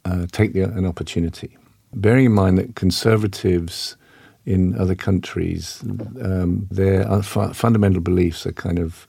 uh, 0.05 0.27
take 0.33 0.53
the, 0.53 0.63
an 0.63 0.87
opportunity. 0.87 1.57
Bearing 1.95 2.27
in 2.27 2.33
mind 2.33 2.59
that 2.59 2.77
conservatives 2.77 3.97
in 4.45 4.79
other 4.79 4.95
countries, 4.95 5.83
um, 6.23 6.69
their 6.71 7.11
uh, 7.11 7.23
fu- 7.23 7.53
fundamental 7.53 8.01
beliefs 8.01 8.47
are 8.47 8.53
kind 8.53 8.79
of 8.79 9.07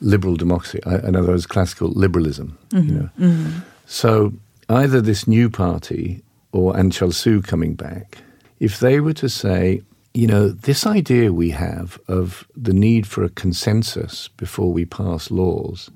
liberal 0.00 0.36
democracy. 0.36 0.80
in 0.86 1.14
other 1.14 1.28
words, 1.28 1.46
classical 1.46 1.88
liberalism. 1.90 2.56
Mm-hmm. 2.70 2.88
You 2.88 2.94
know? 2.94 3.10
Mm-hmm. 3.18 3.58
So 3.86 4.32
either 4.70 5.00
this 5.00 5.26
new 5.26 5.50
party 5.50 6.22
or 6.52 6.76
Ahn 6.76 6.90
Cheol-soo 6.90 7.42
coming 7.42 7.74
back, 7.74 8.18
if 8.58 8.78
they 8.78 9.00
were 9.00 9.14
to 9.14 9.28
say, 9.28 9.82
you 10.14 10.26
know, 10.26 10.48
this 10.48 10.86
idea 10.86 11.32
we 11.32 11.50
have 11.50 11.98
of 12.08 12.46
the 12.56 12.72
need 12.72 13.06
for 13.06 13.22
a 13.22 13.28
consensus 13.28 14.28
before 14.28 14.72
we 14.72 14.84
pass 14.84 15.30
laws 15.30 15.90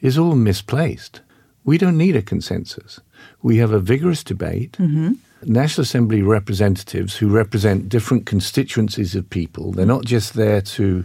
is 0.00 0.18
all 0.18 0.36
misplaced. 0.36 1.20
We 1.64 1.78
don't 1.78 1.96
need 1.96 2.16
a 2.16 2.22
consensus. 2.22 3.00
We 3.42 3.56
have 3.58 3.72
a 3.72 3.80
vigorous 3.80 4.22
debate. 4.22 4.72
Mm-hmm. 4.72 5.14
National 5.42 5.82
Assembly 5.82 6.22
representatives 6.22 7.16
who 7.16 7.28
represent 7.28 7.88
different 7.88 8.26
constituencies 8.26 9.14
of 9.14 9.28
people, 9.28 9.72
they're 9.72 9.86
not 9.86 10.04
just 10.04 10.34
there 10.34 10.60
to 10.62 11.04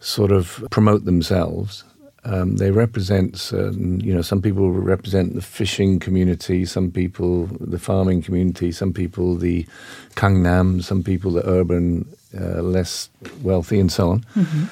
sort 0.00 0.30
of 0.30 0.64
promote 0.70 1.04
themselves. 1.04 1.84
Um, 2.26 2.56
they 2.56 2.70
represent 2.70 3.38
certain, 3.38 4.00
you 4.00 4.14
know, 4.14 4.22
some 4.22 4.40
people 4.40 4.70
represent 4.70 5.34
the 5.34 5.42
fishing 5.42 6.00
community, 6.00 6.64
some 6.64 6.90
people 6.90 7.46
the 7.60 7.78
farming 7.78 8.22
community, 8.22 8.72
some 8.72 8.94
people 8.94 9.36
the 9.36 9.66
Gangnam, 10.14 10.82
some 10.82 11.02
people 11.02 11.32
the 11.32 11.46
urban, 11.46 12.08
uh, 12.38 12.62
less 12.62 13.10
wealthy, 13.42 13.78
and 13.78 13.92
so 13.92 14.10
on. 14.10 14.20
Mm-hmm. 14.34 14.64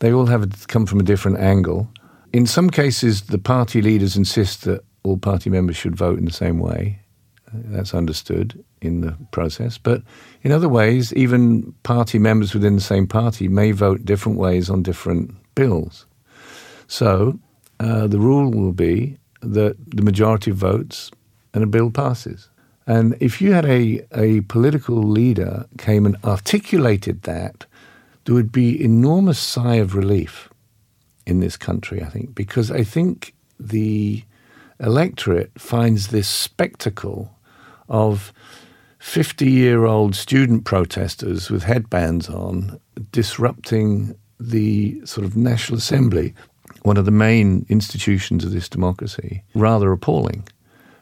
They 0.00 0.12
all 0.12 0.26
have 0.26 0.68
come 0.68 0.84
from 0.84 1.00
a 1.00 1.02
different 1.02 1.38
angle. 1.38 1.88
In 2.32 2.46
some 2.46 2.68
cases, 2.68 3.22
the 3.22 3.38
party 3.38 3.80
leaders 3.80 4.16
insist 4.16 4.64
that 4.64 4.84
all 5.02 5.16
party 5.16 5.48
members 5.48 5.76
should 5.76 5.96
vote 5.96 6.18
in 6.18 6.26
the 6.26 6.32
same 6.32 6.58
way. 6.58 7.00
Uh, 7.48 7.58
that's 7.66 7.94
understood 7.94 8.62
in 8.80 9.00
the 9.00 9.16
process. 9.30 9.78
But 9.78 10.02
in 10.42 10.52
other 10.52 10.68
ways, 10.68 11.12
even 11.14 11.72
party 11.82 12.18
members 12.18 12.54
within 12.54 12.76
the 12.76 12.80
same 12.80 13.06
party 13.06 13.48
may 13.48 13.72
vote 13.72 14.04
different 14.04 14.38
ways 14.38 14.70
on 14.70 14.82
different 14.82 15.34
bills. 15.54 16.06
So 16.90 17.38
uh, 17.78 18.08
the 18.08 18.18
rule 18.18 18.50
will 18.50 18.72
be 18.72 19.16
that 19.42 19.76
the 19.94 20.02
majority 20.02 20.50
votes 20.50 21.12
and 21.54 21.62
a 21.62 21.68
bill 21.68 21.90
passes. 21.92 22.48
And 22.84 23.16
if 23.20 23.40
you 23.40 23.52
had 23.52 23.64
a, 23.64 24.04
a 24.12 24.40
political 24.42 24.96
leader 24.96 25.66
came 25.78 26.04
and 26.04 26.16
articulated 26.24 27.22
that, 27.22 27.64
there 28.24 28.34
would 28.34 28.50
be 28.50 28.82
enormous 28.82 29.38
sigh 29.38 29.76
of 29.76 29.94
relief 29.94 30.48
in 31.26 31.38
this 31.38 31.56
country, 31.56 32.02
I 32.02 32.08
think, 32.08 32.34
because 32.34 32.72
I 32.72 32.82
think 32.82 33.34
the 33.60 34.24
electorate 34.80 35.52
finds 35.56 36.08
this 36.08 36.26
spectacle 36.26 37.30
of 37.88 38.32
50 38.98 39.48
year 39.48 39.84
old 39.84 40.16
student 40.16 40.64
protesters 40.64 41.50
with 41.50 41.62
headbands 41.62 42.28
on 42.28 42.80
disrupting 43.12 44.16
the 44.40 45.00
sort 45.04 45.26
of 45.26 45.36
National 45.36 45.78
Assembly 45.78 46.34
one 46.82 46.96
of 46.96 47.04
the 47.04 47.10
main 47.10 47.66
institutions 47.68 48.44
of 48.44 48.52
this 48.52 48.68
democracy, 48.68 49.42
rather 49.54 49.92
appalling. 49.92 50.46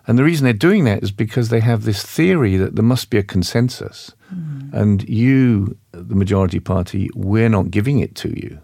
And 0.07 0.19
the 0.19 0.25
reason 0.25 0.45
they're 0.45 0.55
doing 0.55 0.85
that 0.85 1.03
is 1.03 1.11
because 1.13 1.51
they 1.51 1.61
have 1.61 1.85
this 1.85 2.03
theory 2.03 2.57
that 2.57 2.77
there 2.77 2.85
must 2.85 3.11
be 3.11 3.19
a 3.19 3.23
consensus. 3.23 4.11
Mm. 4.35 4.73
And 4.73 5.09
you, 5.09 5.77
the 5.93 6.15
majority 6.15 6.61
party, 6.61 7.11
we're 7.15 7.51
not 7.51 7.71
giving 7.71 7.99
it 7.99 8.15
to 8.17 8.29
you. 8.31 8.59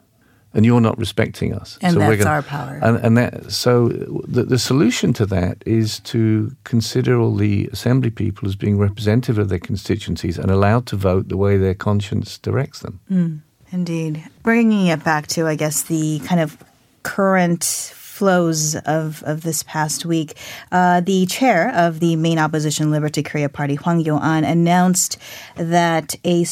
And 0.54 0.64
you're 0.64 0.80
not 0.80 0.96
respecting 0.96 1.52
us. 1.52 1.78
And 1.82 1.94
so 1.94 1.98
that's 1.98 2.16
gonna, 2.16 2.30
our 2.30 2.42
power. 2.42 2.78
And, 2.80 2.96
and 3.04 3.18
that, 3.18 3.50
so 3.50 3.88
the, 3.88 4.44
the 4.44 4.58
solution 4.58 5.12
to 5.14 5.26
that 5.26 5.62
is 5.66 5.98
to 6.00 6.54
consider 6.62 7.20
all 7.20 7.34
the 7.34 7.68
assembly 7.72 8.10
people 8.10 8.48
as 8.48 8.56
being 8.56 8.78
representative 8.78 9.36
of 9.36 9.48
their 9.48 9.58
constituencies 9.58 10.38
and 10.38 10.50
allowed 10.50 10.86
to 10.86 10.96
vote 10.96 11.28
the 11.28 11.36
way 11.36 11.58
their 11.58 11.74
conscience 11.74 12.38
directs 12.38 12.80
them. 12.80 13.00
Mm. 13.10 13.40
Indeed. 13.72 14.24
Bringing 14.44 14.86
it 14.86 15.02
back 15.02 15.26
to, 15.28 15.48
I 15.48 15.56
guess, 15.56 15.82
the 15.82 16.20
kind 16.20 16.40
of 16.40 16.56
current 17.04 17.94
flows 18.14 18.76
of, 18.76 19.24
of 19.24 19.42
this 19.42 19.64
past 19.64 20.06
week, 20.06 20.38
uh, 20.70 21.00
the 21.00 21.26
chair 21.26 21.74
of 21.74 21.98
the 21.98 22.14
main 22.14 22.38
opposition 22.38 22.92
Liberty 22.92 23.24
Korea 23.24 23.48
Party, 23.48 23.74
Hwang 23.74 24.04
Kyo-an, 24.04 24.44
announced 24.44 25.18
that 25.56 26.14
a 26.24 26.46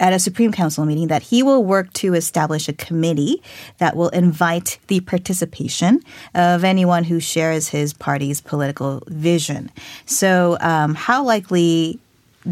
at 0.00 0.12
a 0.12 0.18
Supreme 0.18 0.50
Council 0.50 0.84
meeting 0.84 1.06
that 1.06 1.22
he 1.22 1.42
will 1.44 1.62
work 1.62 1.92
to 1.92 2.14
establish 2.14 2.68
a 2.68 2.72
committee 2.72 3.40
that 3.78 3.94
will 3.94 4.08
invite 4.08 4.80
the 4.88 5.00
participation 5.00 6.00
of 6.34 6.64
anyone 6.64 7.04
who 7.04 7.20
shares 7.20 7.68
his 7.68 7.92
party's 7.92 8.40
political 8.40 9.00
vision. 9.06 9.70
So, 10.06 10.58
um, 10.60 10.96
how 10.96 11.22
likely 11.22 12.00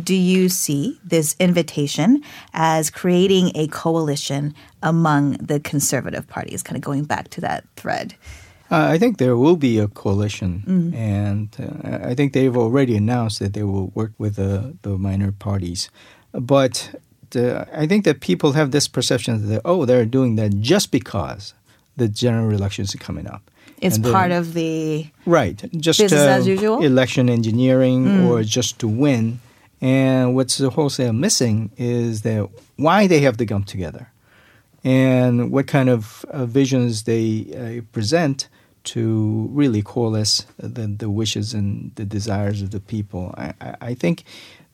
do 0.01 0.15
you 0.15 0.49
see 0.49 0.99
this 1.05 1.37
invitation 1.39 2.23
as 2.55 2.91
creating 2.91 3.53
a 3.55 3.69
coalition 3.69 4.55
among 4.83 5.33
the 5.35 5.61
conservative 5.61 6.27
parties, 6.29 6.63
kind 6.63 6.77
of 6.77 6.83
going 6.83 7.05
back 7.05 7.29
to 7.31 7.41
that 7.41 7.65
thread? 7.77 8.15
Uh, 8.71 8.89
I 8.89 8.99
think 8.99 9.19
there 9.19 9.37
will 9.37 9.57
be 9.57 9.79
a 9.79 9.87
coalition, 9.87 10.63
mm. 10.67 10.95
and 10.97 11.55
uh, 11.61 12.09
I 12.09 12.15
think 12.15 12.33
they've 12.33 12.57
already 12.57 12.97
announced 12.97 13.39
that 13.41 13.53
they 13.53 13.65
will 13.65 13.89
work 13.89 14.13
with 14.17 14.37
the, 14.37 14.75
the 14.81 14.97
minor 14.97 15.31
parties. 15.31 15.91
But 16.33 16.95
the, 17.31 17.69
I 17.75 17.87
think 17.87 18.07
that 18.07 18.21
people 18.21 18.53
have 18.53 18.71
this 18.71 18.89
perception 18.89 19.47
that, 19.49 19.61
oh, 19.67 19.85
they're 19.85 20.07
doing 20.07 20.37
that 20.37 20.61
just 20.61 20.91
because 20.91 21.53
the 21.99 22.09
general 22.09 22.51
elections 22.51 22.95
are 22.95 22.99
coming 22.99 23.27
up. 23.27 23.51
It's 23.83 23.99
part 23.99 24.31
of 24.31 24.55
the 24.55 25.07
right, 25.27 25.61
just 25.79 25.99
business 25.99 26.21
uh, 26.21 26.39
as 26.39 26.47
usual 26.47 26.83
election 26.83 27.29
engineering, 27.29 28.07
mm. 28.07 28.29
or 28.29 28.43
just 28.43 28.79
to 28.79 28.89
win. 28.89 29.41
And 29.83 30.37
what's 30.37 30.59
the 30.59 30.71
wholesale 30.71 31.13
missing 31.13 31.73
is 31.77 32.23
that 32.23 32.49
why 32.77 33.09
they 33.09 33.21
have 33.21 33.37
to 33.39 33.47
come 33.47 33.65
together 33.65 34.13
and 34.85 35.51
what 35.51 35.67
kind 35.67 35.89
of 35.91 36.25
uh, 36.31 36.47
visions 36.47 37.03
they 37.03 37.81
uh, 37.83 37.83
present 37.93 38.49
to 38.85 39.49
really 39.51 39.83
coalesce 39.83 40.47
the, 40.57 40.87
the 40.87 41.11
wishes 41.11 41.53
and 41.53 41.95
the 41.97 42.05
desires 42.05 42.63
of 42.63 42.71
the 42.71 42.81
people. 42.81 43.35
I, 43.37 43.55
I 43.81 43.95
think 43.95 44.25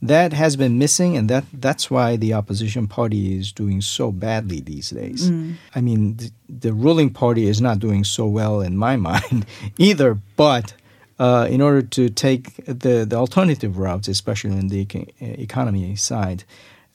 that 0.00 0.32
has 0.32 0.56
been 0.56 0.78
missing, 0.78 1.16
and 1.16 1.28
that, 1.28 1.44
that's 1.52 1.90
why 1.90 2.16
the 2.16 2.32
opposition 2.32 2.86
party 2.86 3.36
is 3.36 3.50
doing 3.52 3.80
so 3.80 4.12
badly 4.12 4.60
these 4.60 4.90
days. 4.90 5.30
Mm. 5.30 5.54
I 5.74 5.80
mean, 5.80 6.16
the, 6.16 6.30
the, 6.48 6.72
ruling 6.72 7.10
party 7.10 7.48
is 7.48 7.60
not 7.60 7.80
doing 7.80 8.04
so 8.04 8.26
well 8.26 8.60
in 8.60 8.76
my 8.76 8.96
mind 9.08 9.44
either, 9.76 10.18
but 10.36 10.74
uh, 11.18 11.46
in 11.50 11.60
order 11.60 11.82
to 11.82 12.08
take 12.08 12.56
the, 12.66 13.04
the 13.04 13.16
alternative 13.16 13.78
routes, 13.78 14.08
especially 14.08 14.52
in 14.52 14.68
the 14.68 14.86
economy 15.20 15.96
side. 15.96 16.44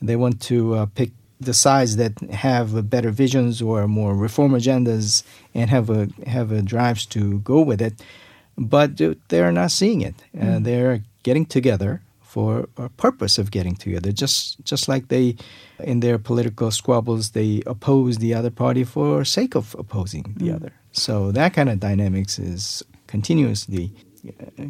They 0.01 0.15
want 0.15 0.42
to 0.44 0.75
uh, 0.75 0.86
pick 0.88 1.12
the 1.39 1.53
sides 1.53 1.98
that 1.98 2.18
have 2.32 2.89
better 2.89 3.12
visions 3.12 3.62
or 3.62 3.88
more 3.88 4.15
reform 4.15 4.51
agendas 4.51 5.24
and 5.53 5.70
have 5.70 5.89
a 5.89 6.08
have 6.25 6.51
a 6.51 6.62
drives 6.62 7.06
to 7.08 7.39
go 7.39 7.62
with 7.62 7.82
it, 7.82 7.94
but 8.58 9.00
they're 9.27 9.51
not 9.51 9.72
seeing 9.72 10.01
it. 10.01 10.15
Mm. 10.36 10.56
Uh, 10.56 10.60
they're 10.60 11.03
getting 11.24 11.46
together 11.46 12.01
for 12.22 12.68
a 12.77 12.89
purpose 12.89 13.38
of 13.38 13.51
getting 13.51 13.75
together. 13.75 14.12
Just 14.12 14.63
just 14.63 14.88
like 14.88 15.10
they, 15.10 15.36
in 15.80 16.00
their 16.00 16.18
political 16.18 16.72
squabbles, 16.72 17.32
they 17.32 17.62
oppose 17.65 18.18
the 18.18 18.34
other 18.34 18.50
party 18.51 18.84
for 18.84 19.25
sake 19.25 19.56
of 19.56 19.75
opposing 19.77 20.34
the 20.38 20.50
mm. 20.50 20.56
other. 20.56 20.72
So 20.92 21.32
that 21.32 21.53
kind 21.53 21.70
of 21.70 21.80
dynamics 21.80 22.39
is 22.39 22.84
continuously 23.08 23.92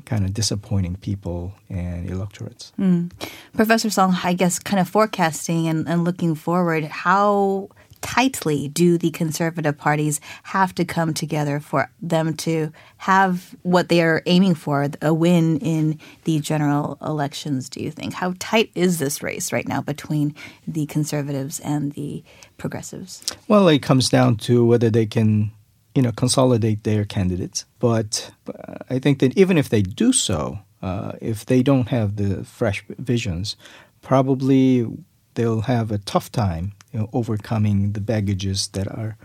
kind 0.05 0.25
of 0.25 0.33
disappointing 0.33 0.95
people 0.95 1.53
and 1.69 2.09
electorates. 2.09 2.71
Mm. 2.79 3.11
Professor 3.53 3.89
Song, 3.89 4.15
I 4.23 4.33
guess 4.33 4.59
kind 4.59 4.79
of 4.79 4.89
forecasting 4.89 5.67
and, 5.67 5.87
and 5.87 6.03
looking 6.03 6.35
forward, 6.35 6.85
how 6.85 7.69
tightly 8.03 8.67
do 8.67 8.97
the 8.97 9.09
conservative 9.11 9.77
parties 9.77 10.19
have 10.43 10.75
to 10.75 10.85
come 10.85 11.13
together 11.13 11.59
for 11.59 11.89
them 12.01 12.35
to 12.35 12.71
have 12.97 13.55
what 13.63 13.89
they 13.89 14.01
are 14.01 14.21
aiming 14.25 14.53
for, 14.53 14.89
a 15.01 15.13
win 15.13 15.57
in 15.59 15.97
the 16.25 16.39
general 16.39 16.97
elections, 17.01 17.69
do 17.69 17.81
you 17.81 17.89
think? 17.89 18.13
How 18.13 18.33
tight 18.39 18.71
is 18.75 18.99
this 18.99 19.23
race 19.23 19.53
right 19.53 19.67
now 19.67 19.81
between 19.81 20.35
the 20.67 20.85
conservatives 20.85 21.61
and 21.61 21.93
the 21.93 22.23
progressives? 22.57 23.23
Well, 23.47 23.67
it 23.69 23.81
comes 23.81 24.09
down 24.09 24.35
to 24.37 24.65
whether 24.65 24.89
they 24.89 25.05
can 25.05 25.51
you 25.95 26.01
know, 26.01 26.11
consolidate 26.11 26.83
their 26.83 27.05
candidates. 27.05 27.65
But 27.79 28.31
uh, 28.47 28.75
I 28.89 28.99
think 28.99 29.19
that 29.19 29.37
even 29.37 29.57
if 29.57 29.69
they 29.69 29.81
do 29.81 30.13
so, 30.13 30.59
uh, 30.81 31.13
if 31.21 31.45
they 31.45 31.63
don't 31.63 31.89
have 31.89 32.15
the 32.15 32.43
fresh 32.43 32.83
visions, 32.97 33.55
probably 34.01 34.87
they'll 35.35 35.61
have 35.61 35.91
a 35.91 35.97
tough 35.99 36.31
time 36.31 36.73
you 36.91 36.99
know, 36.99 37.09
overcoming 37.13 37.93
the 37.93 38.01
baggages 38.01 38.67
that 38.69 38.87
are 38.87 39.17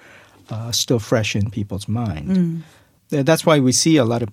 uh, 0.51 0.73
still 0.73 0.99
fresh 0.99 1.37
in 1.37 1.51
people's 1.51 1.89
mind. 1.89 2.65
Mm. 3.11 3.25
That's 3.25 3.45
why 3.45 3.59
we 3.61 3.73
see 3.73 3.97
a 3.97 4.05
lot 4.05 4.23
of, 4.23 4.31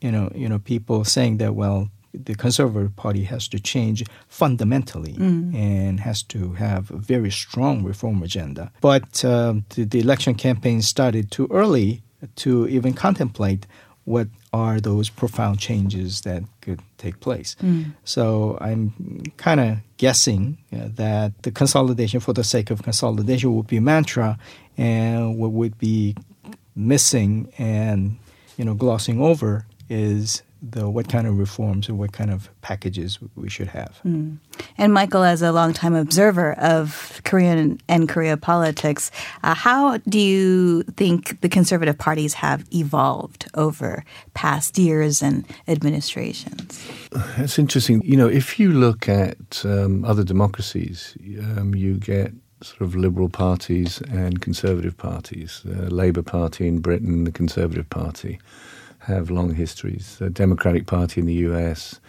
you 0.00 0.10
know, 0.10 0.30
you 0.34 0.48
know, 0.48 0.58
people 0.58 1.04
saying 1.04 1.38
that 1.38 1.54
well, 1.54 1.90
the 2.14 2.34
Conservative 2.34 2.94
Party 2.96 3.24
has 3.24 3.48
to 3.48 3.58
change 3.58 4.04
fundamentally 4.28 5.14
mm. 5.14 5.54
and 5.54 6.00
has 6.00 6.22
to 6.24 6.52
have 6.54 6.90
a 6.90 6.96
very 6.96 7.30
strong 7.30 7.82
reform 7.82 8.22
agenda. 8.22 8.72
But 8.80 9.24
uh, 9.24 9.54
the, 9.70 9.84
the 9.84 10.00
election 10.00 10.34
campaign 10.34 10.82
started 10.82 11.30
too 11.30 11.48
early 11.50 12.02
to 12.36 12.68
even 12.68 12.94
contemplate 12.94 13.66
what 14.04 14.28
are 14.52 14.80
those 14.80 15.08
profound 15.08 15.58
changes 15.58 16.20
that 16.22 16.42
could 16.60 16.80
take 16.98 17.20
place. 17.20 17.56
Mm. 17.62 17.92
So 18.04 18.58
I'm 18.60 19.22
kind 19.36 19.60
of 19.60 19.78
guessing 19.96 20.58
uh, 20.72 20.88
that 20.94 21.42
the 21.42 21.50
consolidation 21.50 22.20
for 22.20 22.32
the 22.32 22.44
sake 22.44 22.70
of 22.70 22.82
consolidation 22.82 23.54
would 23.56 23.66
be 23.66 23.78
a 23.78 23.80
mantra, 23.80 24.38
and 24.76 25.38
what 25.38 25.52
would 25.52 25.78
be 25.78 26.16
missing 26.76 27.52
and 27.56 28.18
you 28.56 28.64
know 28.64 28.74
glossing 28.74 29.20
over 29.20 29.64
is 29.88 30.42
the 30.70 30.88
what 30.88 31.08
kind 31.08 31.26
of 31.26 31.38
reforms 31.38 31.88
or 31.88 31.94
what 31.94 32.12
kind 32.12 32.30
of 32.30 32.48
packages 32.62 33.18
we 33.34 33.50
should 33.50 33.68
have. 33.68 34.00
Mm. 34.04 34.38
And 34.78 34.92
Michael, 34.92 35.22
as 35.22 35.42
a 35.42 35.52
longtime 35.52 35.94
observer 35.94 36.54
of 36.54 37.20
Korean 37.24 37.80
and 37.88 38.08
Korea 38.08 38.36
politics, 38.36 39.10
uh, 39.42 39.54
how 39.54 39.98
do 39.98 40.18
you 40.18 40.82
think 40.96 41.40
the 41.40 41.48
conservative 41.48 41.98
parties 41.98 42.34
have 42.34 42.64
evolved 42.72 43.50
over 43.54 44.04
past 44.32 44.78
years 44.78 45.22
and 45.22 45.44
administrations? 45.68 46.86
It's 47.36 47.58
interesting. 47.58 48.02
You 48.02 48.16
know, 48.16 48.28
if 48.28 48.58
you 48.58 48.72
look 48.72 49.08
at 49.08 49.64
um, 49.64 50.04
other 50.04 50.24
democracies, 50.24 51.16
um, 51.58 51.74
you 51.74 51.94
get 51.98 52.32
sort 52.62 52.80
of 52.80 52.96
liberal 52.96 53.28
parties 53.28 54.00
and 54.10 54.40
conservative 54.40 54.96
parties. 54.96 55.60
The 55.64 55.92
Labour 55.92 56.22
Party 56.22 56.66
in 56.66 56.78
Britain, 56.78 57.24
the 57.24 57.32
Conservative 57.32 57.90
Party 57.90 58.38
have 59.06 59.30
long 59.30 59.54
histories. 59.54 60.16
The 60.18 60.30
Democratic 60.30 60.86
Party 60.86 61.20
in 61.20 61.26
the 61.26 61.34
US, 61.34 62.00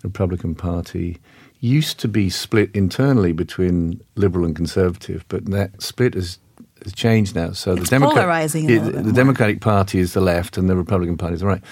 the 0.00 0.08
Republican 0.08 0.54
Party 0.54 1.18
used 1.60 1.98
to 2.00 2.08
be 2.08 2.28
split 2.28 2.70
internally 2.74 3.32
between 3.32 4.00
liberal 4.16 4.44
and 4.44 4.54
conservative, 4.54 5.24
but 5.28 5.46
that 5.46 5.80
split 5.80 6.14
has, 6.14 6.38
has 6.82 6.92
changed 6.92 7.36
now. 7.36 7.52
So 7.52 7.74
it's 7.74 7.90
the, 7.90 8.00
polarizing 8.00 8.68
it, 8.68 8.80
the 8.80 9.12
Democratic 9.12 9.60
Party 9.60 10.00
is 10.00 10.12
the 10.12 10.20
left 10.20 10.58
and 10.58 10.68
the 10.68 10.76
Republican 10.76 11.16
Party 11.16 11.34
is 11.34 11.40
the 11.40 11.46
right. 11.46 11.62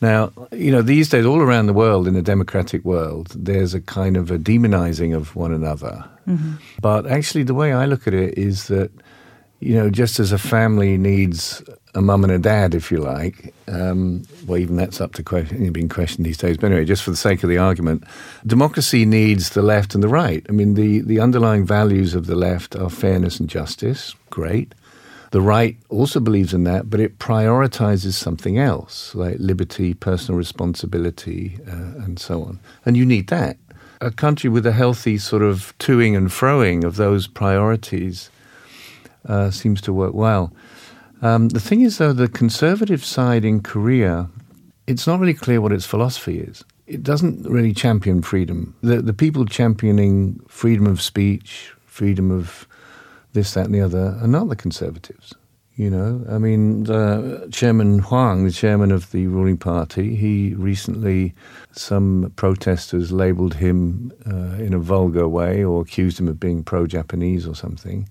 Now, 0.00 0.32
you 0.50 0.70
know, 0.70 0.82
these 0.82 1.08
days, 1.08 1.24
all 1.24 1.40
around 1.40 1.66
the 1.66 1.72
world, 1.72 2.08
in 2.08 2.14
the 2.14 2.22
democratic 2.22 2.84
world, 2.84 3.28
there's 3.36 3.74
a 3.74 3.80
kind 3.80 4.16
of 4.16 4.30
a 4.30 4.38
demonizing 4.38 5.14
of 5.16 5.36
one 5.36 5.52
another. 5.52 6.04
Mm-hmm. 6.26 6.54
But 6.80 7.06
actually, 7.06 7.44
the 7.44 7.54
way 7.54 7.72
I 7.72 7.86
look 7.86 8.06
at 8.06 8.14
it 8.14 8.36
is 8.36 8.66
that, 8.68 8.90
you 9.60 9.74
know, 9.74 9.88
just 9.90 10.20
as 10.20 10.32
a 10.32 10.38
family 10.38 10.98
needs 10.98 11.62
a 11.94 12.02
mum 12.02 12.24
and 12.24 12.32
a 12.32 12.38
dad, 12.38 12.74
if 12.74 12.90
you 12.90 12.98
like. 12.98 13.54
Um, 13.68 14.24
well, 14.46 14.58
even 14.58 14.76
that's 14.76 15.00
up 15.00 15.12
to 15.14 15.22
question, 15.22 15.72
being 15.72 15.88
questioned 15.88 16.26
these 16.26 16.38
days. 16.38 16.56
But 16.56 16.66
anyway, 16.66 16.84
just 16.84 17.02
for 17.02 17.10
the 17.10 17.16
sake 17.16 17.42
of 17.42 17.48
the 17.48 17.58
argument, 17.58 18.04
democracy 18.46 19.04
needs 19.04 19.50
the 19.50 19.62
left 19.62 19.94
and 19.94 20.02
the 20.02 20.08
right. 20.08 20.44
I 20.48 20.52
mean, 20.52 20.74
the, 20.74 21.00
the 21.00 21.20
underlying 21.20 21.64
values 21.64 22.14
of 22.14 22.26
the 22.26 22.34
left 22.34 22.74
are 22.74 22.90
fairness 22.90 23.38
and 23.38 23.48
justice. 23.48 24.14
Great. 24.30 24.74
The 25.30 25.40
right 25.40 25.76
also 25.88 26.20
believes 26.20 26.54
in 26.54 26.64
that, 26.64 26.88
but 26.88 27.00
it 27.00 27.18
prioritizes 27.18 28.12
something 28.12 28.58
else, 28.58 29.14
like 29.14 29.36
liberty, 29.38 29.94
personal 29.94 30.38
responsibility, 30.38 31.58
uh, 31.66 32.04
and 32.04 32.18
so 32.18 32.42
on. 32.42 32.60
And 32.86 32.96
you 32.96 33.04
need 33.04 33.28
that. 33.28 33.56
A 34.00 34.10
country 34.10 34.50
with 34.50 34.66
a 34.66 34.72
healthy 34.72 35.18
sort 35.18 35.42
of 35.42 35.76
toing 35.78 36.16
and 36.16 36.28
froing 36.28 36.84
of 36.84 36.96
those 36.96 37.26
priorities 37.26 38.30
uh, 39.26 39.50
seems 39.50 39.80
to 39.82 39.92
work 39.92 40.14
well. 40.14 40.52
Um, 41.24 41.48
the 41.48 41.60
thing 41.60 41.80
is, 41.80 41.96
though, 41.96 42.12
the 42.12 42.28
conservative 42.28 43.02
side 43.02 43.46
in 43.46 43.62
Korea, 43.62 44.28
it's 44.86 45.06
not 45.06 45.18
really 45.18 45.32
clear 45.32 45.58
what 45.58 45.72
its 45.72 45.86
philosophy 45.86 46.38
is. 46.38 46.62
It 46.86 47.02
doesn't 47.02 47.48
really 47.48 47.72
champion 47.72 48.20
freedom. 48.20 48.76
The, 48.82 49.00
the 49.00 49.14
people 49.14 49.46
championing 49.46 50.38
freedom 50.48 50.86
of 50.86 51.00
speech, 51.00 51.72
freedom 51.86 52.30
of 52.30 52.68
this, 53.32 53.54
that, 53.54 53.64
and 53.64 53.74
the 53.74 53.80
other 53.80 54.18
are 54.20 54.26
not 54.26 54.50
the 54.50 54.54
conservatives. 54.54 55.32
You 55.76 55.88
know, 55.88 56.26
I 56.30 56.36
mean, 56.36 56.84
Chairman 57.50 58.00
Hwang, 58.00 58.44
the 58.44 58.52
chairman 58.52 58.92
of 58.92 59.10
the 59.10 59.26
ruling 59.26 59.56
party, 59.56 60.14
he 60.14 60.54
recently, 60.54 61.34
some 61.72 62.34
protesters 62.36 63.12
labeled 63.12 63.54
him 63.54 64.12
uh, 64.30 64.62
in 64.62 64.74
a 64.74 64.78
vulgar 64.78 65.26
way 65.26 65.64
or 65.64 65.80
accused 65.80 66.20
him 66.20 66.28
of 66.28 66.38
being 66.38 66.62
pro 66.62 66.86
Japanese 66.86 67.46
or 67.46 67.54
something 67.54 68.06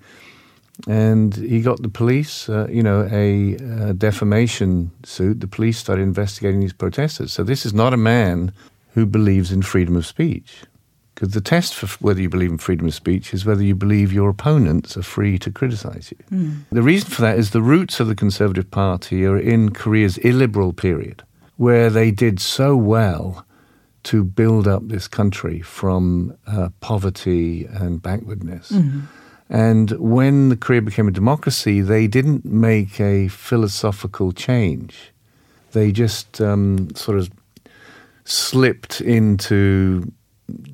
and 0.87 1.35
he 1.35 1.61
got 1.61 1.81
the 1.81 1.89
police, 1.89 2.49
uh, 2.49 2.67
you 2.69 2.81
know, 2.81 3.07
a, 3.11 3.53
a, 3.89 3.93
defamation 3.93 4.91
suit. 5.03 5.39
The 5.39 5.47
police 5.47 5.77
started 5.77 6.01
investigating 6.01 6.59
these 6.59 6.73
protesters. 6.73 7.31
So 7.31 7.43
this 7.43 7.65
is 7.65 7.73
not 7.73 7.93
a 7.93 7.97
man 7.97 8.51
who 8.93 9.05
believes 9.05 9.51
in 9.51 9.61
freedom 9.61 9.95
of 9.95 10.05
speech. 10.05 10.63
Because 11.13 11.29
the 11.29 11.41
test 11.41 11.75
for 11.75 11.85
whether 12.03 12.19
you 12.19 12.27
believe 12.27 12.49
in 12.49 12.57
freedom 12.57 12.87
of 12.87 12.93
speech 12.93 13.35
is 13.35 13.45
whether 13.45 13.63
you 13.63 13.75
believe 13.75 14.11
your 14.11 14.29
opponents 14.29 14.97
are 14.97 15.03
free 15.03 15.37
to 15.39 15.51
criticize 15.51 16.11
you. 16.11 16.37
Mm. 16.37 16.63
The 16.71 16.81
reason 16.81 17.09
for 17.11 17.21
that 17.21 17.37
is 17.37 17.51
the 17.51 17.61
roots 17.61 17.99
of 17.99 18.07
the 18.07 18.15
Conservative 18.15 18.69
Party 18.71 19.23
are 19.25 19.37
in 19.37 19.73
Korea's 19.73 20.17
illiberal 20.17 20.73
period, 20.73 21.21
where 21.57 21.91
they 21.91 22.09
did 22.09 22.39
so 22.39 22.75
well 22.75 23.45
to 24.03 24.23
build 24.23 24.67
up 24.67 24.87
this 24.87 25.07
country 25.07 25.61
from 25.61 26.35
uh, 26.47 26.69
poverty 26.81 27.65
and 27.65 28.01
backwardness. 28.01 28.71
Mm-hmm 28.71 29.01
and 29.49 29.91
when 29.91 30.49
the 30.49 30.55
Korea 30.55 30.81
became 30.81 31.07
a 31.07 31.11
democracy, 31.11 31.81
they 31.81 32.07
didn't 32.07 32.45
make 32.45 32.99
a 32.99 33.27
philosophical 33.27 34.31
change. 34.31 35.11
They 35.71 35.91
just 35.91 36.41
um, 36.41 36.93
sort 36.95 37.17
of 37.17 37.29
slipped 38.25 39.01
into 39.01 40.11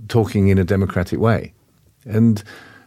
talking 0.08 0.50
in 0.50 0.58
a 0.58 0.64
democratic 0.64 1.20
way. 1.20 1.54
And 2.06 2.44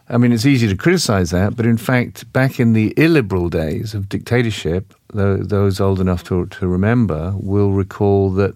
I 0.09 0.17
mean, 0.17 0.31
it's 0.31 0.45
easy 0.45 0.67
to 0.67 0.75
criticize 0.75 1.31
that, 1.31 1.55
but 1.55 1.65
in 1.65 1.77
fact, 1.77 2.31
back 2.33 2.59
in 2.59 2.73
the 2.73 2.93
illiberal 2.97 3.49
days 3.49 3.93
of 3.93 4.09
dictatorship, 4.09 4.93
those 5.13 5.79
old 5.79 5.99
enough 5.99 6.23
to, 6.25 6.45
to 6.47 6.67
remember 6.67 7.33
will 7.37 7.71
recall 7.71 8.29
that 8.31 8.55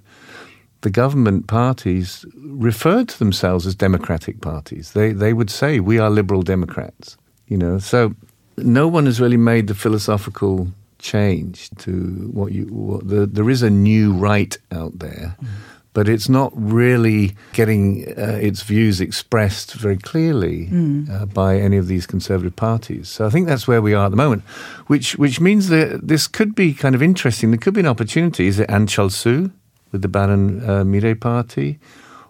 the 0.81 0.89
government 0.89 1.47
parties 1.47 2.25
referred 2.35 3.09
to 3.09 3.19
themselves 3.19 3.65
as 3.65 3.75
democratic 3.75 4.41
parties. 4.41 4.93
They, 4.93 5.11
they 5.11 5.33
would 5.33 5.49
say, 5.49 5.79
we 5.79 5.99
are 5.99 6.09
liberal 6.09 6.43
Democrats 6.43 7.17
you 7.47 7.57
know. 7.57 7.79
So 7.79 8.13
no 8.57 8.87
one 8.87 9.05
has 9.05 9.19
really 9.19 9.37
made 9.37 9.67
the 9.67 9.75
philosophical 9.75 10.67
change 10.99 11.69
to 11.79 12.29
what 12.33 12.51
you. 12.51 12.65
What 12.65 13.07
the, 13.07 13.25
there 13.25 13.49
is 13.49 13.63
a 13.63 13.69
new 13.69 14.13
right 14.13 14.57
out 14.71 14.99
there. 14.99 15.35
Mm. 15.41 15.47
But 15.93 16.07
it's 16.07 16.29
not 16.29 16.51
really 16.53 17.35
getting 17.53 18.07
uh, 18.19 18.37
its 18.39 18.61
views 18.61 19.01
expressed 19.01 19.73
very 19.73 19.97
clearly 19.97 20.67
mm. 20.67 21.09
uh, 21.09 21.25
by 21.25 21.59
any 21.59 21.77
of 21.77 21.87
these 21.87 22.05
conservative 22.05 22.55
parties. 22.55 23.09
So 23.09 23.25
I 23.25 23.31
think 23.31 23.47
that's 23.47 23.67
where 23.67 23.81
we 23.81 23.95
are 23.95 24.05
at 24.05 24.09
the 24.09 24.17
moment, 24.17 24.43
which 24.85 25.17
which 25.17 25.39
means 25.39 25.69
that 25.69 26.07
this 26.07 26.27
could 26.27 26.53
be 26.53 26.75
kind 26.75 26.93
of 26.93 27.01
interesting. 27.01 27.49
There 27.49 27.57
could 27.57 27.73
be 27.73 27.79
an 27.79 27.87
opportunity. 27.87 28.45
Is 28.45 28.59
it 28.59 28.69
Ahn 28.69 28.85
Cheol-soo 28.85 29.51
with 29.91 30.01
the 30.01 30.07
Bareun 30.07 31.11
uh, 31.11 31.15
Party? 31.15 31.79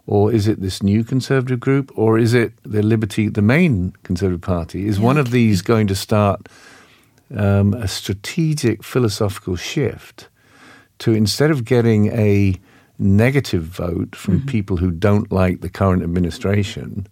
Or 0.05 0.31
is 0.31 0.47
it 0.47 0.61
this 0.61 0.81
new 0.81 1.03
conservative 1.03 1.59
group? 1.59 1.91
Or 1.95 2.17
is 2.17 2.33
it 2.33 2.53
the 2.63 2.81
Liberty, 2.81 3.27
the 3.27 3.41
main 3.41 3.93
conservative 4.03 4.41
party? 4.41 4.87
Is 4.87 4.97
yeah. 4.97 5.05
one 5.05 5.17
of 5.17 5.31
these 5.31 5.61
going 5.61 5.87
to 5.87 5.95
start 5.95 6.47
um, 7.35 7.73
a 7.73 7.87
strategic 7.87 8.83
philosophical 8.83 9.57
shift 9.57 10.29
to 10.99 11.11
instead 11.13 11.51
of 11.51 11.65
getting 11.65 12.07
a 12.07 12.55
negative 12.97 13.63
vote 13.63 14.15
from 14.15 14.39
mm-hmm. 14.39 14.47
people 14.47 14.77
who 14.77 14.91
don't 14.91 15.31
like 15.31 15.61
the 15.61 15.69
current 15.69 16.03
administration, 16.03 17.05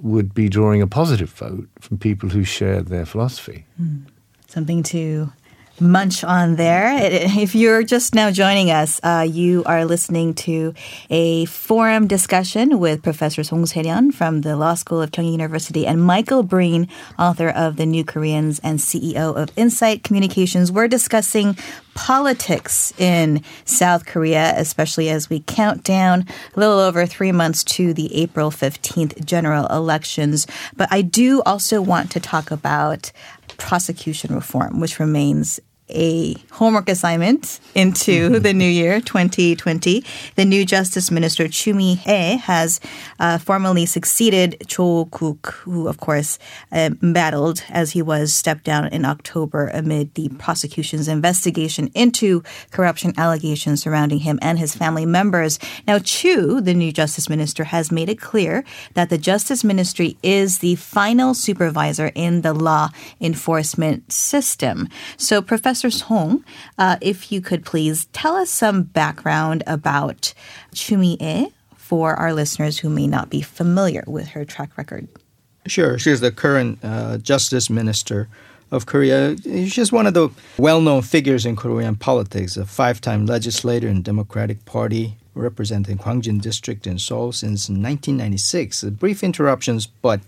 would 0.00 0.34
be 0.34 0.48
drawing 0.48 0.82
a 0.82 0.86
positive 0.86 1.30
vote 1.30 1.68
from 1.80 1.98
people 1.98 2.28
who 2.28 2.44
share 2.44 2.82
their 2.82 3.06
philosophy? 3.06 3.66
Mm. 3.80 4.04
Something 4.48 4.82
to 4.84 5.32
munch 5.80 6.24
on 6.24 6.56
there. 6.56 6.96
If 7.36 7.54
you're 7.54 7.82
just 7.82 8.14
now 8.14 8.30
joining 8.30 8.70
us, 8.70 9.00
uh, 9.02 9.26
you 9.28 9.62
are 9.64 9.84
listening 9.84 10.34
to 10.34 10.74
a 11.10 11.44
forum 11.46 12.06
discussion 12.06 12.78
with 12.78 13.02
Professor 13.02 13.44
Song 13.44 13.66
Se-ryun 13.66 14.12
from 14.12 14.40
the 14.40 14.56
Law 14.56 14.74
School 14.74 15.02
of 15.02 15.12
Kyung 15.12 15.26
University 15.26 15.86
and 15.86 16.02
Michael 16.02 16.42
Breen, 16.42 16.88
author 17.18 17.48
of 17.48 17.76
The 17.76 17.86
New 17.86 18.04
Koreans 18.04 18.58
and 18.60 18.78
CEO 18.78 19.36
of 19.36 19.50
Insight 19.56 20.02
Communications. 20.02 20.72
We're 20.72 20.88
discussing 20.88 21.56
politics 21.94 22.92
in 22.98 23.42
South 23.64 24.06
Korea, 24.06 24.52
especially 24.56 25.08
as 25.08 25.30
we 25.30 25.40
count 25.40 25.82
down 25.82 26.26
a 26.54 26.60
little 26.60 26.78
over 26.78 27.06
three 27.06 27.32
months 27.32 27.64
to 27.64 27.94
the 27.94 28.14
April 28.14 28.50
15th 28.50 29.24
general 29.24 29.66
elections. 29.68 30.46
But 30.76 30.88
I 30.92 31.02
do 31.02 31.42
also 31.42 31.80
want 31.80 32.10
to 32.12 32.20
talk 32.20 32.50
about 32.50 33.12
prosecution 33.58 34.34
reform, 34.34 34.80
which 34.80 34.98
remains 34.98 35.60
a 35.88 36.34
homework 36.50 36.88
assignment 36.88 37.60
into 37.74 38.30
mm-hmm. 38.30 38.42
the 38.42 38.52
new 38.52 38.68
year 38.68 39.00
2020. 39.00 40.04
The 40.34 40.44
new 40.44 40.64
Justice 40.64 41.10
Minister 41.10 41.48
Chu 41.48 41.74
Mi-hye 41.74 42.36
has 42.42 42.80
uh, 43.20 43.38
formally 43.38 43.86
succeeded 43.86 44.56
Cho 44.66 45.04
Guk, 45.06 45.54
who 45.54 45.88
of 45.88 45.98
course 45.98 46.38
uh, 46.72 46.90
battled 47.00 47.62
as 47.68 47.92
he 47.92 48.02
was 48.02 48.34
stepped 48.34 48.64
down 48.64 48.88
in 48.88 49.04
October 49.04 49.68
amid 49.68 50.14
the 50.14 50.28
prosecution's 50.30 51.08
investigation 51.08 51.88
into 51.94 52.42
corruption 52.70 53.12
allegations 53.16 53.82
surrounding 53.82 54.20
him 54.20 54.38
and 54.42 54.58
his 54.58 54.74
family 54.74 55.06
members. 55.06 55.58
Now 55.86 55.98
Chu, 55.98 56.60
the 56.60 56.74
new 56.74 56.92
Justice 56.92 57.28
Minister, 57.28 57.64
has 57.64 57.92
made 57.92 58.08
it 58.08 58.20
clear 58.20 58.64
that 58.94 59.10
the 59.10 59.18
Justice 59.18 59.62
Ministry 59.62 60.16
is 60.22 60.58
the 60.58 60.74
final 60.74 61.34
supervisor 61.34 62.10
in 62.14 62.42
the 62.42 62.52
law 62.52 62.88
enforcement 63.20 64.12
system. 64.12 64.88
So 65.16 65.40
Professor 65.40 65.75
Professor 65.76 66.06
Song, 66.06 66.42
uh, 66.78 66.96
if 67.02 67.30
you 67.30 67.42
could 67.42 67.62
please 67.62 68.06
tell 68.14 68.34
us 68.34 68.48
some 68.48 68.82
background 68.82 69.62
about 69.66 70.32
Chu 70.72 70.96
Mi-hye 70.96 71.48
for 71.76 72.14
our 72.14 72.32
listeners 72.32 72.78
who 72.78 72.88
may 72.88 73.06
not 73.06 73.28
be 73.28 73.42
familiar 73.42 74.02
with 74.06 74.28
her 74.28 74.46
track 74.46 74.78
record. 74.78 75.06
Sure. 75.66 75.98
She's 75.98 76.20
the 76.20 76.32
current 76.32 76.78
uh, 76.82 77.18
Justice 77.18 77.68
Minister 77.68 78.26
of 78.70 78.86
Korea. 78.86 79.36
She's 79.68 79.92
one 79.92 80.06
of 80.06 80.14
the 80.14 80.30
well 80.56 80.80
known 80.80 81.02
figures 81.02 81.44
in 81.44 81.56
Korean 81.56 81.96
politics, 81.96 82.56
a 82.56 82.64
five 82.64 83.02
time 83.02 83.26
legislator 83.26 83.86
in 83.86 84.00
Democratic 84.00 84.64
Party 84.64 85.18
representing 85.34 85.98
Gwangjin 85.98 86.40
District 86.40 86.86
in 86.86 86.98
Seoul 86.98 87.32
since 87.32 87.68
1996. 87.68 88.84
Brief 88.98 89.22
interruptions, 89.22 89.86
but 89.86 90.20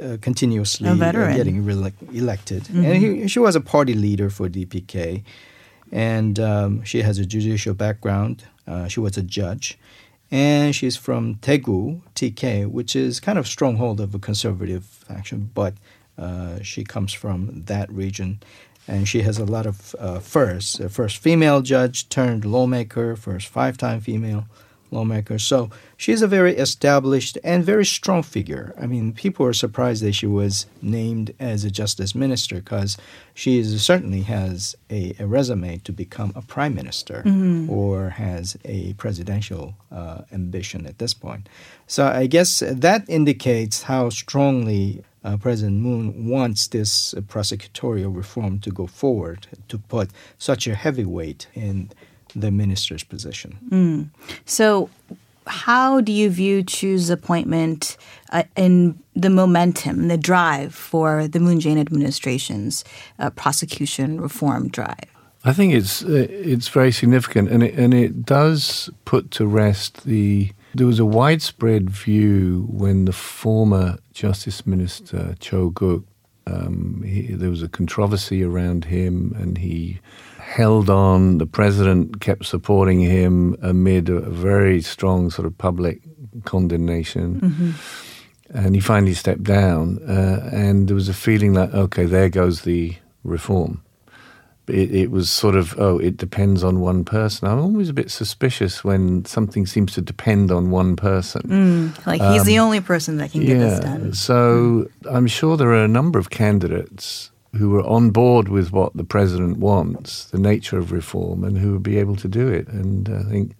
uh, 0.00 0.16
continuously 0.20 0.88
uh, 0.88 0.94
getting 1.34 1.64
re- 1.64 1.92
elected. 2.12 2.64
Mm-hmm. 2.64 2.84
And 2.84 2.96
he, 2.96 3.28
she 3.28 3.38
was 3.38 3.56
a 3.56 3.60
party 3.60 3.94
leader 3.94 4.30
for 4.30 4.48
DPK. 4.48 5.22
And 5.90 6.40
um, 6.40 6.84
she 6.84 7.02
has 7.02 7.18
a 7.18 7.26
judicial 7.26 7.74
background. 7.74 8.44
Uh, 8.66 8.88
she 8.88 9.00
was 9.00 9.16
a 9.16 9.22
judge. 9.22 9.78
And 10.30 10.74
she's 10.74 10.96
from 10.96 11.34
Daegu, 11.36 12.00
TK, 12.14 12.66
which 12.66 12.96
is 12.96 13.20
kind 13.20 13.38
of 13.38 13.46
stronghold 13.46 14.00
of 14.00 14.14
a 14.14 14.18
conservative 14.18 14.84
faction, 14.84 15.50
but 15.52 15.74
uh, 16.16 16.62
she 16.62 16.84
comes 16.84 17.12
from 17.12 17.64
that 17.66 17.92
region. 17.92 18.40
And 18.88 19.06
she 19.06 19.22
has 19.22 19.38
a 19.38 19.44
lot 19.44 19.66
of 19.66 19.94
uh, 19.98 20.20
firsts. 20.20 20.80
First 20.88 21.18
female 21.18 21.60
judge 21.60 22.08
turned 22.08 22.44
lawmaker, 22.46 23.14
first 23.14 23.48
five 23.48 23.76
time 23.76 24.00
female 24.00 24.46
lawmaker. 24.92 25.38
So 25.38 25.70
she's 25.96 26.22
a 26.22 26.26
very 26.26 26.56
established 26.56 27.38
and 27.42 27.64
very 27.64 27.84
strong 27.84 28.22
figure. 28.22 28.74
I 28.80 28.86
mean, 28.86 29.12
people 29.12 29.46
are 29.46 29.52
surprised 29.52 30.02
that 30.02 30.12
she 30.12 30.26
was 30.26 30.66
named 30.80 31.34
as 31.40 31.64
a 31.64 31.70
justice 31.70 32.14
minister 32.14 32.56
because 32.56 32.96
she 33.34 33.58
is, 33.58 33.82
certainly 33.82 34.22
has 34.22 34.76
a, 34.90 35.14
a, 35.18 35.26
resume 35.26 35.78
to 35.78 35.92
become 35.92 36.32
a 36.34 36.42
prime 36.42 36.74
minister 36.74 37.22
mm-hmm. 37.24 37.70
or 37.70 38.10
has 38.10 38.56
a 38.64 38.92
presidential 38.94 39.74
uh, 39.90 40.22
ambition 40.32 40.86
at 40.86 40.98
this 40.98 41.14
point. 41.14 41.48
So 41.86 42.06
I 42.06 42.26
guess 42.26 42.62
that 42.66 43.08
indicates 43.08 43.82
how 43.82 44.10
strongly 44.10 45.02
uh, 45.24 45.36
President 45.36 45.80
Moon 45.80 46.28
wants 46.28 46.66
this 46.66 47.14
uh, 47.14 47.20
prosecutorial 47.20 48.14
reform 48.14 48.58
to 48.60 48.70
go 48.70 48.86
forward 48.86 49.46
to 49.68 49.78
put 49.78 50.10
such 50.38 50.66
a 50.66 50.74
heavy 50.74 51.04
weight 51.04 51.46
in 51.54 51.90
the 52.34 52.50
minister's 52.50 53.04
position. 53.04 53.58
Mm. 53.68 54.08
So, 54.44 54.90
how 55.46 56.00
do 56.00 56.12
you 56.12 56.30
view 56.30 56.62
Chu's 56.62 57.10
appointment 57.10 57.96
uh, 58.30 58.44
in 58.56 58.98
the 59.14 59.30
momentum, 59.30 60.08
the 60.08 60.16
drive 60.16 60.74
for 60.74 61.26
the 61.26 61.40
Moon 61.40 61.58
Jae-in 61.58 61.78
administration's 61.78 62.84
uh, 63.18 63.30
prosecution 63.30 64.20
reform 64.20 64.68
drive? 64.68 65.12
I 65.44 65.52
think 65.52 65.74
it's 65.74 66.04
uh, 66.04 66.26
it's 66.30 66.68
very 66.68 66.92
significant, 66.92 67.50
and 67.50 67.62
it, 67.64 67.74
and 67.74 67.92
it 67.92 68.24
does 68.24 68.90
put 69.04 69.30
to 69.32 69.46
rest 69.46 70.04
the. 70.04 70.52
There 70.74 70.86
was 70.86 71.00
a 71.00 71.04
widespread 71.04 71.90
view 71.90 72.66
when 72.70 73.04
the 73.04 73.12
former 73.12 73.98
Justice 74.12 74.66
Minister 74.66 75.34
Cho 75.40 75.70
Guk, 75.70 76.04
um, 76.46 77.02
he, 77.04 77.34
there 77.34 77.50
was 77.50 77.62
a 77.62 77.68
controversy 77.68 78.44
around 78.44 78.84
him, 78.86 79.34
and 79.36 79.58
he 79.58 80.00
held 80.52 80.90
on. 80.90 81.38
The 81.38 81.46
president 81.46 82.20
kept 82.20 82.44
supporting 82.44 83.00
him 83.00 83.56
amid 83.62 84.08
a 84.08 84.20
very 84.20 84.82
strong 84.82 85.30
sort 85.30 85.46
of 85.46 85.56
public 85.56 86.02
condemnation. 86.44 87.40
Mm-hmm. 87.40 87.70
And 88.54 88.74
he 88.74 88.80
finally 88.80 89.14
stepped 89.14 89.44
down, 89.44 89.98
uh, 90.06 90.50
and 90.52 90.86
there 90.86 90.94
was 90.94 91.08
a 91.08 91.14
feeling 91.14 91.54
that, 91.54 91.72
okay, 91.72 92.04
there 92.04 92.28
goes 92.28 92.62
the 92.62 92.94
reform. 93.24 93.82
It, 94.68 94.94
it, 94.94 95.10
was 95.10 95.30
sort 95.30 95.56
of, 95.56 95.74
oh, 95.78 95.98
it 95.98 96.18
depends 96.18 96.62
on 96.62 96.80
one 96.80 97.04
person. 97.04 97.48
I'm 97.48 97.58
always 97.58 97.88
a 97.88 97.94
bit 97.94 98.10
suspicious 98.10 98.84
when 98.84 99.24
something 99.24 99.64
seems 99.66 99.94
to 99.94 100.02
depend 100.02 100.52
on 100.52 100.70
one 100.70 100.96
person. 100.96 101.42
Mm, 101.42 102.06
like 102.06 102.20
he's 102.20 102.42
um, 102.42 102.46
the 102.46 102.58
only 102.58 102.80
person 102.80 103.16
that 103.16 103.32
can 103.32 103.40
yeah, 103.40 103.48
get 103.48 103.58
this 103.58 103.80
done. 103.80 104.12
So 104.12 104.88
mm. 105.02 105.14
I'm 105.14 105.26
sure 105.26 105.56
there 105.56 105.70
are 105.70 105.84
a 105.84 105.88
number 105.88 106.18
of 106.18 106.28
candidates 106.28 107.32
who 107.54 107.76
are 107.76 107.86
on 107.86 108.10
board 108.10 108.48
with 108.48 108.72
what 108.72 108.94
the 108.96 109.04
president 109.04 109.58
wants, 109.58 110.24
the 110.26 110.38
nature 110.38 110.78
of 110.78 110.90
reform, 110.90 111.44
and 111.44 111.58
who 111.58 111.72
would 111.72 111.82
be 111.82 111.98
able 111.98 112.16
to 112.16 112.28
do 112.28 112.48
it. 112.48 112.66
And 112.68 113.08
I 113.08 113.22
think 113.24 113.54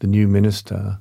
the 0.00 0.06
new 0.06 0.28
minister, 0.28 0.98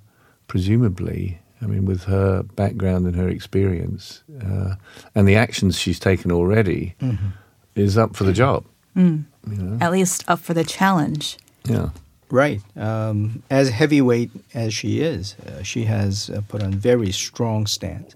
presumably, 0.47 1.39
I 1.61 1.65
mean, 1.65 1.85
with 1.85 2.03
her 2.05 2.43
background 2.43 3.05
and 3.07 3.15
her 3.15 3.27
experience 3.27 4.23
uh, 4.41 4.75
and 5.15 5.27
the 5.27 5.35
actions 5.35 5.79
she's 5.79 5.99
taken 5.99 6.31
already, 6.31 6.95
mm-hmm. 7.01 7.27
is 7.75 7.97
up 7.97 8.15
for 8.15 8.23
the 8.23 8.33
job. 8.33 8.65
Mm. 8.95 9.25
You 9.49 9.57
know? 9.57 9.77
At 9.81 9.91
least 9.91 10.23
up 10.27 10.39
for 10.39 10.53
the 10.53 10.63
challenge. 10.63 11.37
Yeah. 11.65 11.89
Right. 12.29 12.61
Um, 12.75 13.43
as 13.49 13.69
heavyweight 13.69 14.31
as 14.53 14.73
she 14.73 15.01
is, 15.01 15.35
uh, 15.45 15.63
she 15.63 15.83
has 15.83 16.29
uh, 16.29 16.41
put 16.47 16.63
on 16.63 16.73
very 16.73 17.11
strong 17.11 17.67
stance 17.67 18.15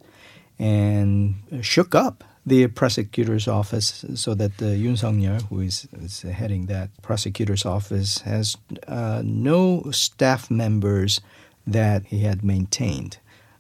and 0.58 1.36
shook 1.62 1.93
up 1.93 2.24
the 2.48 2.68
prosecutor's 2.68 3.48
office 3.48 4.06
so 4.16 4.34
that 4.34 4.58
the 4.58 4.72
Yoon 4.84 4.98
Suk-yeol, 4.98 5.42
who 5.50 5.60
is, 5.60 5.86
is 6.02 6.22
heading 6.22 6.68
that 6.68 6.90
prosecutor's 7.02 7.66
office, 7.66 8.20
has 8.20 8.56
uh, 8.88 9.22
no 9.26 9.84
staff 9.92 10.50
members 10.50 11.20
that 11.66 12.06
he 12.06 12.20
had 12.20 12.44
maintained. 12.44 13.18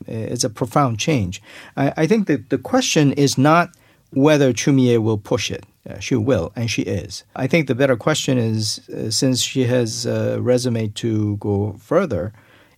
It's 0.07 0.45
a 0.45 0.49
profound 0.49 0.99
change. 0.99 1.41
I, 1.75 1.93
I 1.97 2.07
think 2.07 2.27
that 2.27 2.49
the 2.49 2.57
question 2.57 3.11
is 3.13 3.37
not 3.37 3.71
whether 4.11 4.53
Chu 4.53 4.71
Mi-hye 4.71 4.97
will 4.97 5.17
push 5.17 5.51
it. 5.51 5.65
Uh, 5.89 5.99
she 5.99 6.15
will, 6.15 6.53
and 6.55 6.71
she 6.71 6.83
is. 6.83 7.25
I 7.35 7.47
think 7.47 7.67
the 7.67 7.75
better 7.75 7.97
question 7.97 8.37
is 8.37 8.87
uh, 8.89 9.09
since 9.11 9.41
she 9.41 9.65
has 9.65 10.05
a 10.05 10.39
resume 10.41 10.87
to 10.89 11.37
go 11.37 11.75
further, 11.79 12.31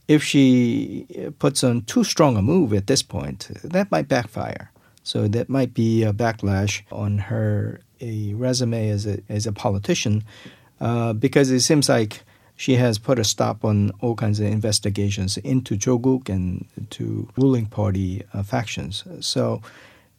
if 0.07 0.23
she 0.23 1.05
puts 1.37 1.63
on 1.63 1.83
too 1.83 2.03
strong 2.03 2.35
a 2.35 2.41
move 2.41 2.73
at 2.73 2.87
this 2.87 3.03
point, 3.03 3.49
that 3.63 3.91
might 3.91 4.07
backfire. 4.07 4.71
So 5.09 5.27
that 5.27 5.49
might 5.49 5.73
be 5.73 6.03
a 6.03 6.13
backlash 6.13 6.83
on 6.91 7.17
her 7.17 7.81
a 7.99 8.35
resume 8.35 8.91
as 8.91 9.07
a 9.07 9.17
as 9.27 9.47
a 9.47 9.51
politician, 9.51 10.23
uh, 10.79 11.13
because 11.13 11.49
it 11.49 11.61
seems 11.61 11.89
like 11.89 12.21
she 12.55 12.75
has 12.75 12.99
put 12.99 13.17
a 13.17 13.23
stop 13.23 13.65
on 13.65 13.91
all 14.01 14.13
kinds 14.13 14.39
of 14.39 14.45
investigations 14.45 15.37
into 15.37 15.77
Cho 15.77 15.97
Guk 15.97 16.29
and 16.29 16.65
to 16.91 17.27
ruling 17.37 17.65
party 17.65 18.23
uh, 18.33 18.43
factions. 18.43 19.03
So. 19.21 19.61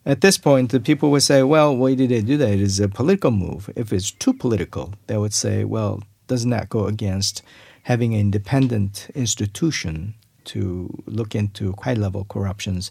At 0.06 0.22
this 0.22 0.38
point, 0.38 0.70
the 0.70 0.80
people 0.80 1.10
would 1.10 1.22
say, 1.22 1.42
well, 1.42 1.76
why 1.76 1.94
did 1.94 2.08
they 2.08 2.22
do 2.22 2.38
that? 2.38 2.54
It 2.54 2.62
is 2.62 2.80
a 2.80 2.88
political 2.88 3.30
move. 3.30 3.68
If 3.76 3.92
it's 3.92 4.10
too 4.10 4.32
political, 4.32 4.94
they 5.08 5.18
would 5.18 5.34
say, 5.34 5.64
well, 5.64 6.02
doesn't 6.26 6.48
that 6.48 6.70
go 6.70 6.86
against 6.86 7.42
having 7.82 8.14
an 8.14 8.20
independent 8.20 9.10
institution 9.14 10.14
to 10.46 10.88
look 11.04 11.34
into 11.34 11.74
high 11.82 11.92
level 11.92 12.24
corruptions 12.24 12.90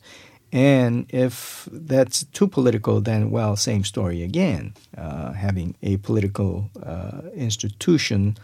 and 0.51 1.05
if 1.09 1.67
that's 1.71 2.23
too 2.25 2.47
political, 2.47 3.01
then, 3.01 3.29
well, 3.29 3.55
same 3.55 3.83
story 3.83 4.23
again. 4.23 4.73
Uh, 4.97 5.33
having 5.33 5.75
a 5.83 5.97
political 5.97 6.69
uh, 6.83 7.21
institution 7.35 8.37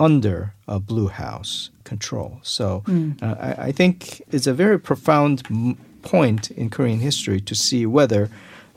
under 0.00 0.54
a 0.66 0.80
blue 0.80 1.08
house 1.08 1.70
control. 1.84 2.40
So 2.42 2.82
mm. 2.86 3.22
uh, 3.22 3.36
I, 3.38 3.66
I, 3.68 3.72
think 3.72 4.22
it's 4.32 4.48
a 4.48 4.54
very 4.54 4.80
profound 4.80 5.42
m- 5.48 5.76
point 6.02 6.50
in 6.50 6.70
Korean 6.70 6.98
history 6.98 7.40
to 7.42 7.54
see 7.54 7.86
whether 7.86 8.28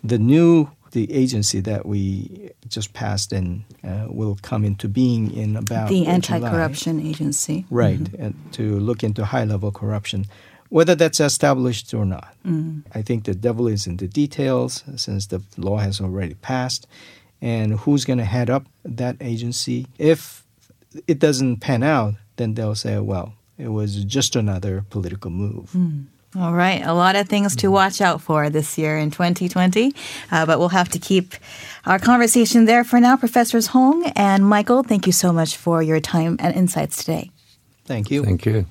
the 0.04 0.20
new 0.20 0.70
the 0.92 1.12
agency 1.12 1.60
that 1.60 1.86
we 1.86 2.52
just 2.70 2.94
passed 2.94 3.34
and 3.34 3.64
uh, 3.84 4.06
will 4.08 4.38
come 4.42 4.64
into 4.64 4.88
being 4.88 5.30
in 5.36 5.58
about 5.58 5.90
the 5.90 6.08
anti-corruption 6.08 7.06
agency. 7.06 7.66
right 7.70 8.00
uh, 8.22 8.30
to 8.54 8.80
look 8.80 9.04
into 9.04 9.26
high 9.26 9.44
level 9.44 9.72
corruption 9.72 10.26
whether 10.70 10.96
that's 10.96 11.20
established 11.20 11.94
or 11.94 12.06
not. 12.06 12.34
Mm. 12.46 12.84
I 12.94 13.02
think 13.02 13.26
the 13.26 13.36
devil 13.36 13.68
is 13.68 13.88
in 13.88 13.98
the 13.98 14.08
details 14.08 14.84
since 14.96 15.28
the 15.28 15.42
law 15.58 15.78
has 15.78 16.02
already 16.02 16.36
passed. 16.36 16.88
And 17.42 17.74
who's 17.74 18.06
going 18.06 18.20
to 18.20 18.26
head 18.26 18.50
up 18.50 18.66
that 18.84 19.18
agency? 19.20 19.88
If 19.98 20.44
it 21.08 21.20
doesn't 21.20 21.58
pan 21.58 21.84
out 21.84 22.16
then 22.38 22.54
they'll 22.54 22.76
say 22.76 23.00
well 23.00 23.34
it 23.58 23.70
was 23.70 24.04
just 24.04 24.36
another 24.36 24.84
political 24.90 25.32
move. 25.32 25.72
Mm. 25.72 26.08
All 26.38 26.54
right, 26.54 26.82
a 26.82 26.94
lot 26.94 27.16
of 27.16 27.30
things 27.30 27.56
to 27.58 27.68
mm. 27.68 27.72
watch 27.72 28.02
out 28.02 28.20
for 28.20 28.50
this 28.50 28.78
year 28.78 28.98
in 28.98 29.10
2020, 29.10 29.96
uh, 30.32 30.46
but 30.46 30.60
we'll 30.60 30.68
have 30.68 30.90
to 30.90 31.00
keep 31.00 31.36
our 31.86 31.98
conversation 31.98 32.66
there 32.66 32.84
for 32.84 33.00
now. 33.00 33.16
Professor 33.16 33.62
Song 33.62 34.12
and 34.18 34.46
Michael, 34.46 34.84
thank 34.84 35.06
you 35.06 35.14
so 35.14 35.32
much 35.32 35.56
for 35.56 35.82
your 35.82 36.02
time 36.02 36.36
and 36.42 36.54
insights 36.54 36.98
today. 36.98 37.32
thank 37.86 38.12
you. 38.12 38.26
Thank 38.26 38.46
you. 38.46 38.66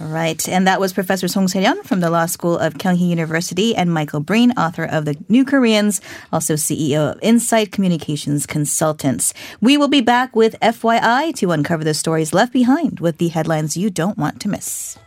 Right, 0.00 0.48
and 0.48 0.66
that 0.66 0.80
was 0.80 0.94
Professor 0.94 1.28
Song 1.28 1.46
Se-ryun 1.46 1.84
from 1.84 2.00
the 2.00 2.08
Law 2.08 2.24
School 2.24 2.56
of 2.56 2.74
Kyunghee 2.74 3.06
University 3.06 3.76
and 3.76 3.92
Michael 3.92 4.20
Breen, 4.20 4.50
author 4.52 4.84
of 4.84 5.04
The 5.04 5.14
New 5.28 5.44
Koreans, 5.44 6.00
also 6.32 6.54
CEO 6.54 7.12
of 7.12 7.18
Insight 7.20 7.70
Communications 7.70 8.46
Consultants. 8.46 9.34
We 9.60 9.76
will 9.76 9.88
be 9.88 10.00
back 10.00 10.34
with 10.34 10.58
FYI 10.60 11.34
to 11.36 11.50
uncover 11.50 11.84
the 11.84 11.92
stories 11.92 12.32
left 12.32 12.50
behind 12.50 13.00
with 13.00 13.18
the 13.18 13.28
headlines 13.28 13.76
you 13.76 13.90
don't 13.90 14.16
want 14.16 14.40
to 14.40 14.48
miss. 14.48 14.98